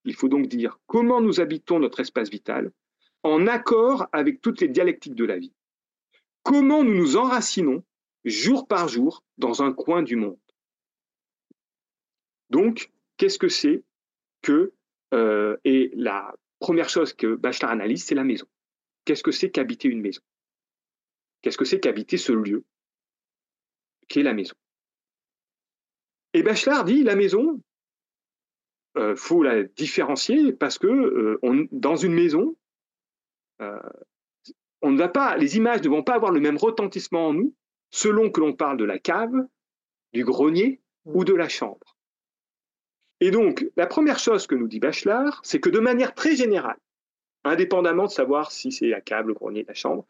[0.04, 2.72] il faut donc dire comment nous habitons notre espace vital
[3.22, 5.52] en accord avec toutes les dialectiques de la vie.
[6.42, 7.84] Comment nous nous enracinons
[8.24, 10.38] jour par jour dans un coin du monde.
[12.50, 13.82] Donc, qu'est-ce que c'est
[14.42, 14.72] que...
[15.14, 18.46] Euh, et la première chose que Bachelard analyse, c'est la maison.
[19.04, 20.22] Qu'est-ce que c'est qu'habiter une maison?
[21.42, 22.64] Qu'est-ce que c'est qu'habiter ce lieu
[24.08, 24.54] qui est la maison?
[26.32, 27.60] Et Bachelard dit, la maison,
[28.96, 32.56] il euh, faut la différencier parce que euh, dans une maison,
[34.80, 37.54] on ne va pas, les images ne vont pas avoir le même retentissement en nous
[37.90, 39.46] selon que l'on parle de la cave,
[40.12, 41.91] du grenier ou de la chambre.
[43.22, 46.80] Et donc, la première chose que nous dit Bachelard, c'est que de manière très générale,
[47.44, 50.04] indépendamment de savoir si c'est la cave, le grenier, la chambre,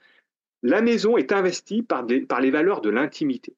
[0.62, 3.54] la maison est investie par, par les valeurs de l'intimité.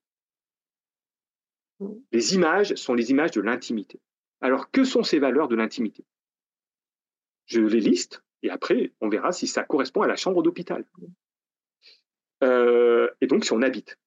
[2.11, 4.01] Les images sont les images de l'intimité.
[4.41, 6.05] Alors, que sont ces valeurs de l'intimité?
[7.47, 10.85] Je les liste et après, on verra si ça correspond à la chambre d'hôpital.
[12.43, 14.01] Euh, et donc, si on habite.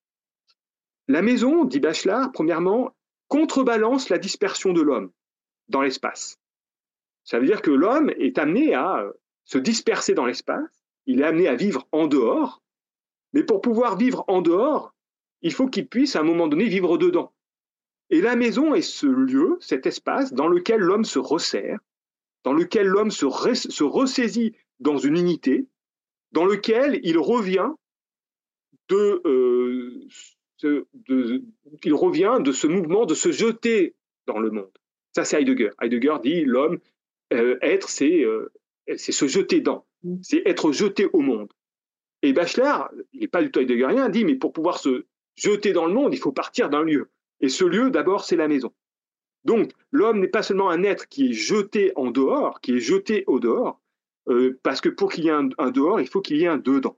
[1.06, 2.94] La maison, dit Bachelard, premièrement,
[3.28, 5.10] contrebalance la dispersion de l'homme
[5.68, 6.38] dans l'espace.
[7.24, 9.12] Ça veut dire que l'homme est amené à euh,
[9.44, 12.62] se disperser dans l'espace, il est amené à vivre en dehors,
[13.32, 14.94] mais pour pouvoir vivre en dehors,
[15.42, 17.32] il faut qu'il puisse à un moment donné vivre dedans.
[18.10, 21.78] Et la maison est ce lieu, cet espace dans lequel l'homme se resserre,
[22.44, 23.26] dans lequel l'homme se,
[23.84, 25.66] ressaisit dans une unité,
[26.32, 27.70] dans lequel il revient
[28.88, 30.08] de euh,
[31.84, 33.94] il revient de ce mouvement de se jeter
[34.26, 34.77] dans le monde.
[35.18, 35.70] Ça, c'est Heidegger.
[35.82, 36.78] Heidegger dit l'homme,
[37.32, 38.52] euh, être, euh,
[38.96, 40.18] c'est se jeter dans, mm.
[40.22, 41.52] c'est être jeté au monde.
[42.22, 45.86] Et Bachelard, il n'est pas du tout Heideggerien, dit mais pour pouvoir se jeter dans
[45.86, 47.10] le monde, il faut partir d'un lieu.
[47.40, 48.72] Et ce lieu, d'abord, c'est la maison.
[49.42, 53.24] Donc, l'homme n'est pas seulement un être qui est jeté en dehors, qui est jeté
[53.26, 53.80] au dehors,
[54.28, 56.46] euh, parce que pour qu'il y ait un, un, dehors, il faut qu'il y ait
[56.46, 56.96] un dedans.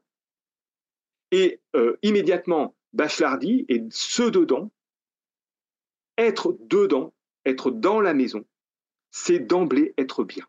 [1.32, 1.58] Et
[2.02, 4.70] immédiatement, Bachelardi et ce dedans,
[6.18, 7.14] être dedans,
[7.44, 8.44] être dans la maison,
[9.10, 10.46] c'est d'emblée être bien,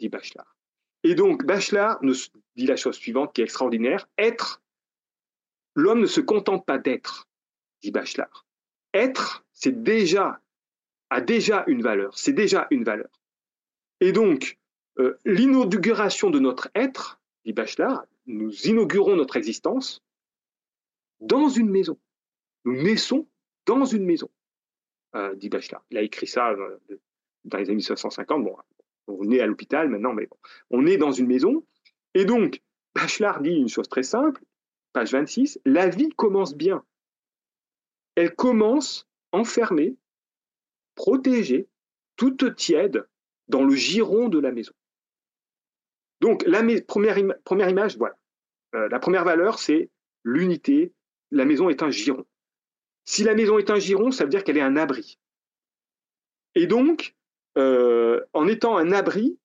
[0.00, 0.56] dit Bachelard.
[1.04, 2.14] Et donc, Bachelard nous
[2.56, 4.62] dit la chose suivante qui est extraordinaire être,
[5.74, 7.28] l'homme ne se contente pas d'être,
[7.82, 8.46] dit Bachelard.
[8.94, 10.40] Être, c'est déjà,
[11.10, 13.20] a déjà une valeur, c'est déjà une valeur.
[14.00, 14.58] Et donc,
[14.98, 20.02] euh, l'inauguration de notre être, dit Bachelard, nous inaugurons notre existence
[21.20, 21.98] dans une maison.
[22.64, 23.26] Nous naissons
[23.66, 24.30] dans une maison,
[25.14, 25.84] euh, dit Bachelard.
[25.90, 26.78] Il a écrit ça euh,
[27.44, 28.44] dans les années 1950.
[28.44, 28.56] Bon,
[29.06, 30.36] on est à l'hôpital maintenant, mais bon.
[30.70, 31.64] on est dans une maison.
[32.14, 32.62] Et donc,
[32.94, 34.42] Bachelard dit une chose très simple,
[34.92, 36.84] page 26, la vie commence bien.
[38.16, 39.96] Elle commence enfermée,
[40.94, 41.68] protégée,
[42.16, 43.06] toute tiède
[43.46, 44.72] dans le giron de la maison.
[46.20, 48.16] Donc, la première, première image, voilà.
[48.74, 49.88] Euh, la première valeur, c'est
[50.24, 50.92] l'unité,
[51.30, 52.26] la maison est un giron.
[53.08, 55.18] Si la maison est un giron, ça veut dire qu'elle est un abri.
[56.54, 57.16] Et donc,
[57.56, 59.38] euh, en étant un abri,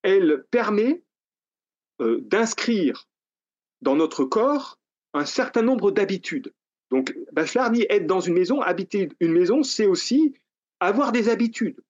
[0.00, 1.02] elle permet
[2.00, 3.06] euh, d'inscrire
[3.82, 4.78] dans notre corps
[5.12, 6.54] un certain nombre d'habitudes.
[6.90, 10.34] Donc, Bachelard dit être dans une maison, habiter une maison, c'est aussi
[10.80, 11.82] avoir des habitudes.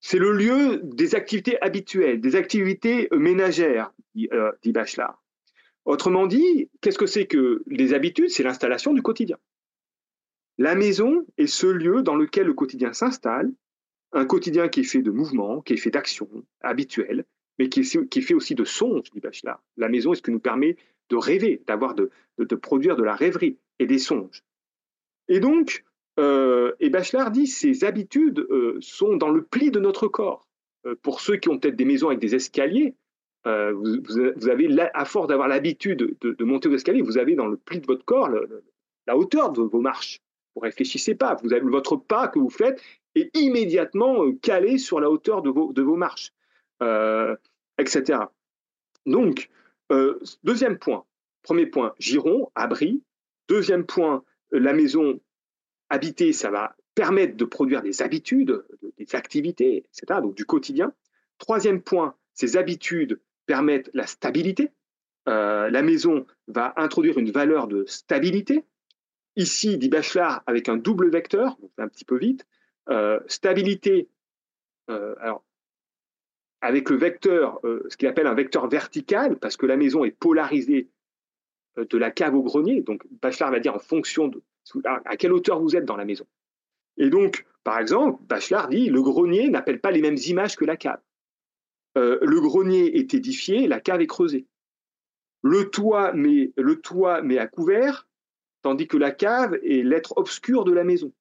[0.00, 5.24] C'est le lieu des activités habituelles, des activités ménagères, dit, euh, dit Bachelard.
[5.86, 8.28] Autrement dit, qu'est-ce que c'est que les habitudes?
[8.28, 9.38] C'est l'installation du quotidien.
[10.58, 13.52] La maison est ce lieu dans lequel le quotidien s'installe,
[14.12, 16.28] un quotidien qui est fait de mouvements, qui est fait d'actions
[16.60, 17.24] habituelles,
[17.58, 19.62] mais qui est, fait aussi de songes, dit Bachelard.
[19.76, 20.76] La maison est ce qui nous permet
[21.08, 22.10] de rêver, d'avoir de,
[22.56, 24.42] produire de la rêverie et des songes.
[25.28, 25.84] Et donc,
[26.18, 30.46] euh, et Bachelard dit, ces habitudes euh, sont dans le pli de notre corps.
[30.86, 32.94] Euh, pour ceux qui ont peut-être des maisons avec des escaliers,
[33.44, 37.80] vous, avez, à force d'avoir l'habitude de, monter aux escaliers, vous avez dans le pli
[37.80, 38.28] de votre corps
[39.08, 40.20] la hauteur de vos marches.
[40.54, 42.80] Vous réfléchissez pas, vous avez votre pas que vous faites
[43.14, 46.32] est immédiatement euh, calé sur la hauteur de vos, marches,
[46.82, 47.36] euh,
[47.78, 48.20] etc.
[49.06, 49.50] Donc,
[50.42, 51.04] deuxième point.
[51.42, 53.02] Premier point, giron, abri.
[53.48, 54.22] Deuxième point,
[54.52, 55.20] la maison
[55.90, 58.64] habitée, ça va permettre de produire des habitudes,
[58.98, 60.92] des activités, etc., donc du quotidien.
[61.38, 64.70] Troisième point, ces habitudes permettent la stabilité.
[65.28, 68.64] Euh, la maison va introduire une valeur de stabilité.
[69.36, 72.46] Ici, dit Bachelard, avec un double vecteur, un petit peu vite.
[72.88, 74.08] Euh, stabilité,
[74.90, 75.44] euh, alors,
[76.60, 80.88] avec le vecteur, ce qu'il appelle un vecteur vertical, parce que la maison est polarisée
[81.76, 82.82] de la cave au grenier.
[82.82, 84.40] Donc, Bachelard va dire en fonction de
[84.84, 86.26] à quelle hauteur vous êtes dans la maison.
[86.96, 90.76] Et donc, par exemple, Bachelard dit le grenier n'appelle pas les mêmes images que la
[90.76, 91.00] cave.
[91.98, 94.46] Euh, le grenier est édifié, la cave est creusée.
[95.42, 98.08] Le toit met, le toit met à couvert,
[98.62, 101.12] tandis que la cave est l'être obscur de la maison.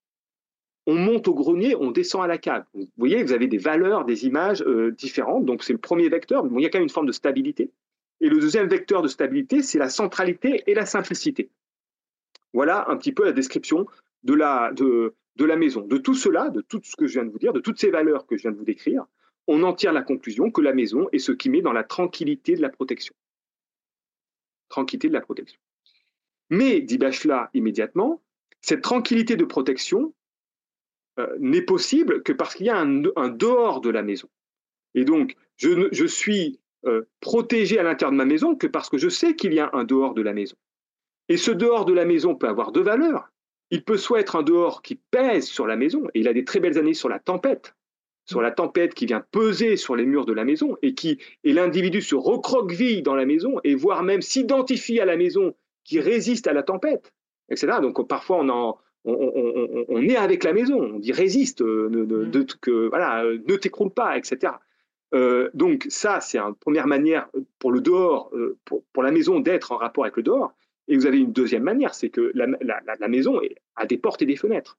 [0.88, 2.66] on monte au grenier, on descend à la cave.
[2.74, 5.46] Vous voyez, vous avez des valeurs, des images euh, différentes.
[5.46, 6.44] Donc, c'est le premier vecteur.
[6.46, 7.72] il y a quand même une forme de stabilité.
[8.20, 11.50] Et le deuxième vecteur de stabilité, c'est la centralité et la simplicité.
[12.54, 13.86] Voilà un petit peu la description
[14.24, 15.14] de la, de
[15.46, 15.82] la maison.
[15.82, 17.90] De tout cela, de tout ce que je viens de vous dire, de toutes ces
[17.90, 19.06] valeurs que je viens de vous décrire,
[19.48, 22.56] on en tire la conclusion que la maison est ce qui met dans la tranquillité
[22.56, 23.16] de la protection.
[24.70, 25.60] Tranquillité de la protection.
[26.52, 28.22] Mais, dit Bachelard immédiatement,
[28.60, 30.14] cette tranquillité de protection
[31.18, 34.30] euh, n'est possible que parce qu'il y a un, dehors de la maison.
[34.94, 39.08] Et donc, je, suis euh, protégé à l'intérieur de ma maison que parce que je
[39.08, 40.58] sais qu'il y a un dehors de la maison.
[41.30, 43.32] Et ce dehors de la maison peut avoir deux valeurs.
[43.70, 46.44] Il peut soit être un dehors qui pèse sur la maison, et il a des
[46.44, 47.76] très belles années sur la tempête,
[48.26, 51.54] sur la tempête qui vient peser sur les murs de la maison, et qui et
[51.54, 56.48] l'individu se recroqueville dans la maison, et voire même s'identifie à la maison qui résiste
[56.48, 57.14] à la tempête,
[57.50, 57.78] etc.
[57.82, 62.46] Donc parfois on en, on, est avec la maison, on dit résiste, euh, ne, mm.
[62.62, 64.54] que, voilà, euh, ne t'écroule pas, etc.
[65.14, 67.30] Euh, donc ça, c'est une première manière
[67.60, 68.32] pour le dehors,
[68.66, 70.54] pour, la maison d'être en rapport avec le dehors.
[70.88, 73.40] Et vous avez une deuxième manière, c'est que la, maison
[73.76, 74.78] a des portes et des fenêtres.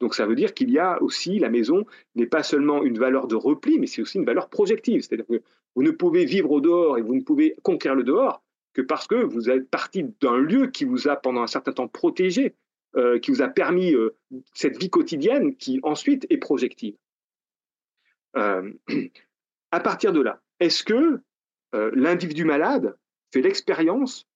[0.00, 3.26] Donc ça veut dire qu'il y a aussi, la maison n'est pas seulement une valeur
[3.28, 5.02] de repli, mais c'est aussi une valeur projective.
[5.02, 5.42] C'est-à-dire que
[5.74, 8.42] vous ne pouvez vivre au dehors et vous ne pouvez conquérir le dehors
[8.76, 11.88] que parce que vous êtes parti d'un lieu qui vous a pendant un certain temps
[11.88, 12.54] protégé,
[12.96, 14.14] euh, qui vous a permis euh,
[14.52, 16.94] cette vie quotidienne qui ensuite est projective.
[18.36, 18.70] Euh,
[19.70, 21.20] à partir de là, est-ce que
[21.72, 22.96] l'individu malade
[23.32, 24.26] fait l'expérience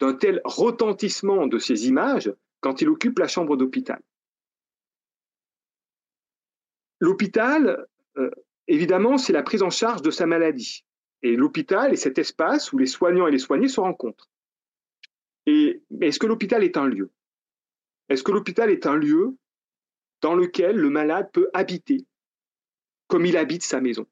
[0.00, 4.00] d'un tel retentissement de ces images quand il occupe la chambre d'hôpital?
[6.98, 7.86] L'hôpital,
[8.66, 10.84] évidemment, c'est la prise en charge de sa maladie.
[11.22, 14.30] Et l'hôpital est cet espace où les soignants et les soignés se rencontrent.
[15.46, 17.10] Et est-ce que l'hôpital est un lieu?
[18.08, 19.36] Est-ce que l'hôpital est un lieu
[20.20, 22.04] dans lequel le malade peut habiter
[23.08, 24.06] comme il habite sa maison?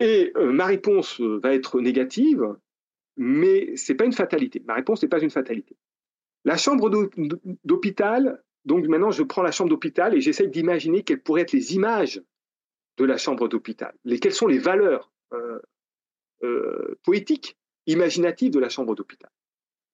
[0.00, 2.56] Et euh, ma réponse euh, va être négative,
[3.16, 4.62] mais ce n'est pas une fatalité.
[4.66, 5.76] Ma réponse n'est pas une fatalité.
[6.44, 6.90] La chambre
[7.64, 11.74] d'hôpital, donc maintenant je prends la chambre d'hôpital et j'essaie d'imaginer quelles pourraient être les
[11.74, 12.22] images
[12.96, 13.94] de la chambre d'hôpital.
[14.20, 17.56] quelles sont les valeurs euh, poétiques,
[17.86, 19.30] imaginatives de la chambre d'hôpital?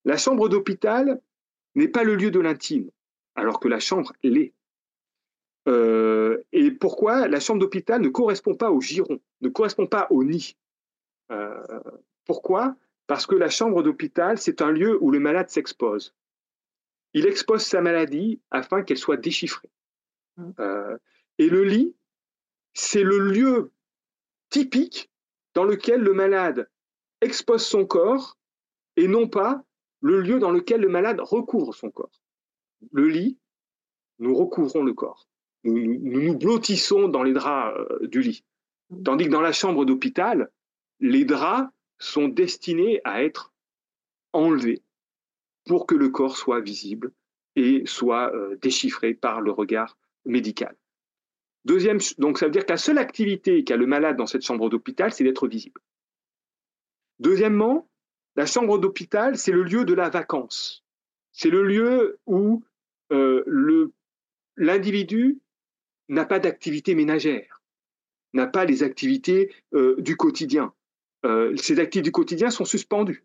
[0.04, 1.20] La chambre d'hôpital
[1.74, 2.90] n'est pas le lieu de l'intime,
[3.34, 4.52] alors que la chambre l'est.
[5.68, 10.24] Euh, et pourquoi la chambre d'hôpital ne correspond pas au giron, ne correspond pas au
[10.24, 10.56] nid?
[11.30, 11.80] Euh,
[12.24, 12.76] Pourquoi?
[13.06, 16.14] Parce que la chambre d'hôpital, c'est un lieu où le malade s'expose.
[17.14, 19.70] Il expose sa maladie afin qu'elle soit déchiffrée.
[20.36, 20.50] Mmh.
[20.60, 20.96] Euh,
[21.38, 21.94] et le lit,
[22.74, 23.72] c'est le lieu
[24.50, 25.10] typique
[25.54, 26.68] dans lequel le malade
[27.20, 28.36] expose son corps
[28.96, 29.64] et non pas
[30.00, 32.22] le lieu dans lequel le malade recouvre son corps.
[32.90, 33.38] Le lit,
[34.18, 35.28] nous recouvrons le corps.
[35.64, 38.44] Nous nous, blottissons dans les draps euh, du lit.
[39.04, 40.50] Tandis que dans la chambre d'hôpital,
[40.98, 43.52] les draps sont destinés à être
[44.32, 44.82] enlevés
[45.64, 47.12] pour que le corps soit visible
[47.54, 50.76] et soit euh, déchiffré par le regard médical.
[51.64, 54.68] Deuxième, donc ça veut dire que la seule activité qu'a le malade dans cette chambre
[54.68, 55.80] d'hôpital, c'est d'être visible.
[57.20, 57.88] Deuxièmement,
[58.34, 60.84] la chambre d'hôpital, c'est le lieu de la vacance.
[61.32, 62.62] C'est le lieu où
[63.12, 63.92] euh,
[64.56, 65.38] l'individu
[66.08, 67.62] n'a pas d'activité ménagère,
[68.32, 70.72] n'a pas les activités euh, du quotidien.
[71.24, 73.24] Euh, ces activités du quotidien sont suspendues.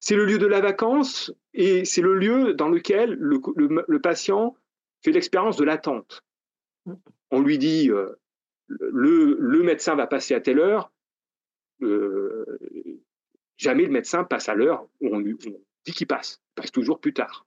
[0.00, 4.56] C'est le lieu de la vacance et c'est le lieu dans lequel le, patient
[5.02, 6.22] fait l'expérience de l'attente.
[7.30, 8.18] On lui dit le,
[8.68, 10.90] le, médecin va passer à telle heure,
[13.58, 16.40] Jamais le médecin passe à l'heure où on, dit qu'il passe.
[16.52, 17.44] Il passe toujours plus tard.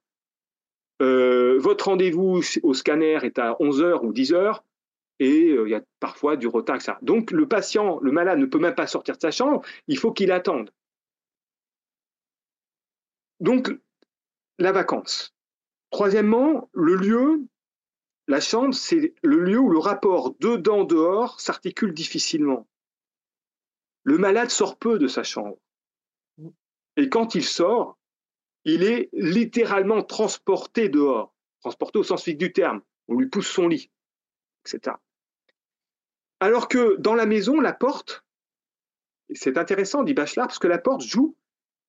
[1.01, 4.61] Euh, votre rendez-vous au scanner est à 11h ou 10h
[5.19, 6.93] et euh, il y a parfois du retard, etc.
[7.01, 10.11] Donc le patient, le malade ne peut même pas sortir de sa chambre, il faut
[10.11, 10.71] qu'il attende.
[13.39, 13.71] Donc
[14.59, 15.33] la vacance.
[15.91, 17.41] Troisièmement, le lieu,
[18.31, 22.65] la chambre, c'est le lieu où le rapport dedans-dehors s'articule difficilement.
[24.03, 25.57] Le malade sort peu de sa chambre.
[26.95, 27.99] Et quand il sort,
[28.63, 32.81] il est littéralement transporté dehors, transporté au sens physique du terme.
[33.09, 33.91] On lui pousse son lit,
[34.65, 34.95] etc.
[36.39, 38.23] Alors que dans la maison, la porte,
[39.33, 41.35] c'est intéressant, dit Bachelard, parce que la porte joue,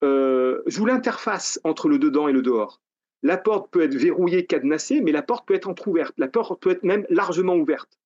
[0.02, 2.80] euh, joue l'interface entre le dedans et le dehors.
[3.22, 6.14] La porte peut être verrouillée, cadenassée, mais la porte peut être entr'ouverte.
[6.18, 7.98] La porte peut être même largement ouverte.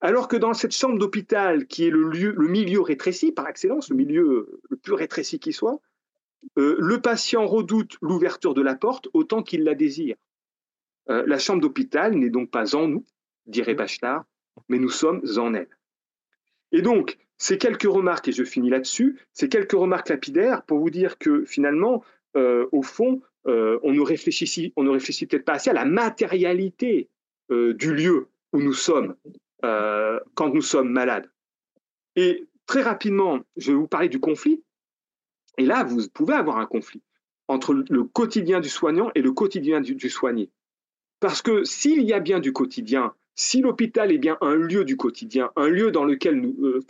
[0.00, 3.88] Alors que dans cette chambre d'hôpital, qui est le, lieu, le milieu rétréci par excellence,
[3.90, 5.80] le milieu le plus rétréci qui soit,
[6.58, 10.16] euh, le patient redoute l'ouverture de la porte autant qu'il la désire.
[11.06, 13.04] la chambre d'hôpital n'est donc pas en nous,
[13.46, 14.24] dirait Bachelard,
[14.68, 15.68] mais nous sommes en elle.
[16.72, 20.90] Et donc, ces quelques remarques, et je finis là-dessus, ces quelques remarques lapidaires pour vous
[20.90, 22.02] dire que finalement,
[22.34, 27.08] au fond, on ne réfléchit, on ne réfléchit peut-être pas assez à la matérialité
[27.50, 29.14] du lieu où nous sommes
[29.62, 31.30] quand nous sommes malades.
[32.16, 34.62] Et très rapidement, je vais vous parler du conflit.
[35.58, 37.02] Et là, vous pouvez avoir un conflit
[37.48, 40.50] entre le quotidien du soignant et le quotidien du, soigné.
[41.20, 44.96] Parce que s'il y a bien du quotidien, si l'hôpital est bien un lieu du
[44.96, 46.80] quotidien, un lieu dans lequel euh,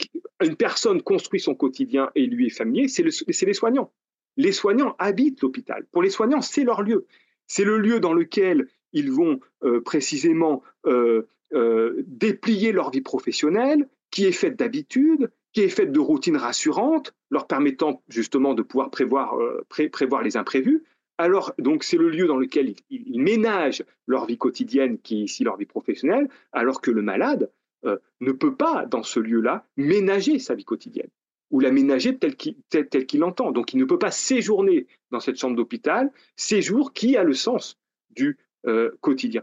[0.43, 3.91] une personne construit son quotidien et lui est familier, c'est les soignants.
[4.37, 5.87] Les soignants habitent l'hôpital.
[5.93, 7.07] Pour les soignants, c'est leur lieu.
[7.47, 14.25] C'est le lieu dans lequel ils vont euh, précisément euh, déplier leur vie professionnelle, qui
[14.27, 19.39] est faite d'habitudes, qui est faite de routines rassurantes, leur permettant justement de pouvoir prévoir,
[19.41, 20.83] euh, les imprévus.
[21.17, 25.45] Alors, donc, c'est le lieu dans lequel ils, ménagent leur vie quotidienne, qui est ici
[25.45, 27.53] leur vie professionnelle, alors que le malade
[27.85, 31.11] euh, ne peut pas, dans ce lieu-là, ménager sa vie quotidienne
[31.51, 33.53] ou la ménager tel qu'il tel, qu'il entend.
[33.53, 37.79] Donc, il ne peut pas séjourner dans cette chambre d'hôpital, séjour qui a le sens
[38.11, 39.43] du euh, quotidien.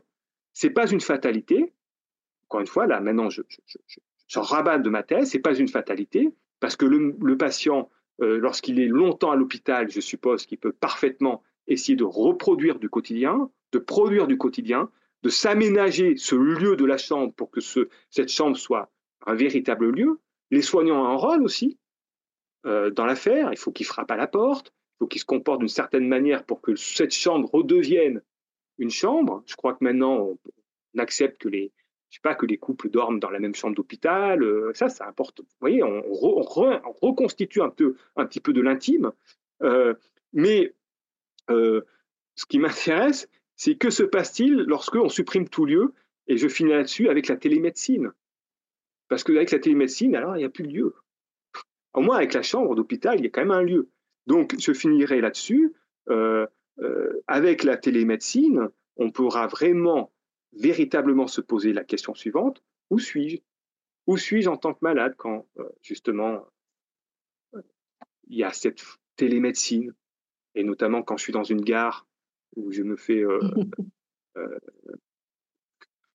[0.54, 1.74] C'est pas une fatalité.
[2.48, 3.42] Encore une fois, là, maintenant, je,
[4.32, 7.90] J'en rabat de ma thèse, c'est pas une fatalité, parce que le, patient,
[8.22, 12.88] euh, lorsqu'il est longtemps à l'hôpital, je suppose qu'il peut parfaitement essayer de reproduire du
[12.88, 14.90] quotidien, de produire du quotidien,
[15.24, 18.90] de s'aménager ce lieu de la chambre pour que ce, cette chambre soit
[19.26, 20.22] un véritable lieu.
[20.50, 21.78] Les soignants ont un rôle aussi
[22.64, 23.50] dans l'affaire.
[23.52, 26.44] Il faut qu'ils frappent à la porte, il faut qu'ils se comportent d'une certaine manière
[26.44, 28.22] pour que cette chambre redevienne
[28.78, 29.44] une chambre.
[29.46, 30.38] Je crois que maintenant,
[30.94, 31.72] on accepte que les,
[32.12, 34.44] je sais pas, que les couples dorment dans la même chambre d'hôpital.
[34.44, 35.40] Euh, ça, ça importe.
[35.40, 39.12] Vous voyez, on, reconstitue un, peu, un petit peu de l'intime.
[39.64, 39.94] Euh,
[40.34, 40.74] mais
[41.50, 41.82] euh,
[42.36, 45.94] ce qui m'intéresse, c'est que se passe-t-il lorsque on supprime tout lieu
[46.28, 48.12] Et je finis là-dessus avec la télémédecine?
[49.08, 50.96] Parce qu'avec la télémédecine, alors, il n'y a plus de lieu.
[51.94, 53.90] Au moins, avec la chambre d'hôpital, il y a quand même un lieu.
[54.28, 55.74] Donc, je finirai là-dessus.
[57.28, 60.12] avec la télémédecine, on pourra vraiment
[60.54, 63.38] véritablement se poser la question suivante, où suis-je?
[64.08, 66.46] Où suis-je en tant que malade quand euh, justement
[68.28, 68.82] il y a cette
[69.16, 69.94] télémédecine,
[70.56, 72.08] et notamment quand je suis dans une gare
[72.56, 73.40] où je me fais, euh,
[74.38, 74.60] euh,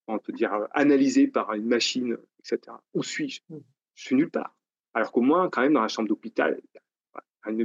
[0.06, 2.76] on peut dire, analyser par une machine, etc.
[2.94, 3.40] Où suis-je?
[3.48, 3.58] Mmh.
[3.94, 4.55] Je suis nulle part.
[4.96, 6.58] Alors qu'au moins, quand même, dans la chambre d'hôpital,
[7.48, 7.58] il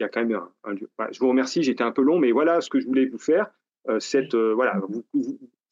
[0.00, 0.88] y a quand même un, lieu.
[1.10, 3.50] je vous remercie, j'étais un peu long, mais voilà ce que je voulais vous faire.
[3.98, 5.04] cette, voilà, vous,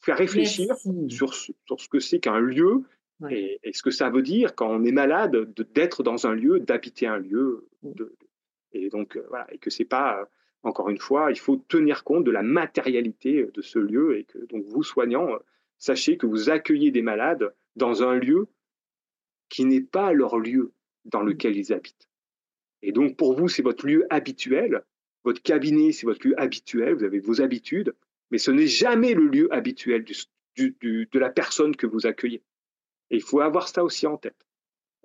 [0.00, 0.74] faire réfléchir
[1.08, 2.82] sur, sur, ce que c'est qu'un lieu
[3.30, 7.06] et, ce que ça veut dire quand on est malade d'être dans un lieu, d'habiter
[7.06, 7.68] un lieu.
[7.82, 7.92] Mm.
[7.92, 8.16] De,
[8.72, 10.24] et donc, euh, voilà, et que c'est pas, euh,
[10.62, 14.38] encore une fois, il faut tenir compte de la matérialité de ce lieu et que
[14.46, 15.38] donc vous, soignants, euh,
[15.78, 18.48] sachez que vous accueillez des malades dans un lieu
[19.52, 20.72] qui n'est pas leur lieu
[21.04, 21.28] dans mm.
[21.28, 22.08] lequel ils habitent.
[22.80, 24.82] Et donc, pour vous, c'est votre lieu habituel.
[25.24, 26.94] Votre cabinet, c'est votre lieu habituel.
[26.94, 27.94] Vous avez vos habitudes
[28.32, 30.04] mais ce n'est jamais le lieu habituel
[30.56, 32.42] de la personne que vous accueillez.
[33.10, 34.46] Et il faut avoir ça aussi en tête,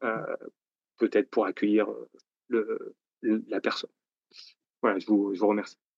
[0.04, 0.38] euh,
[0.98, 1.90] peut-être pour accueillir
[2.52, 3.90] euh, la personne.
[4.82, 5.78] Voilà, je vous remercie.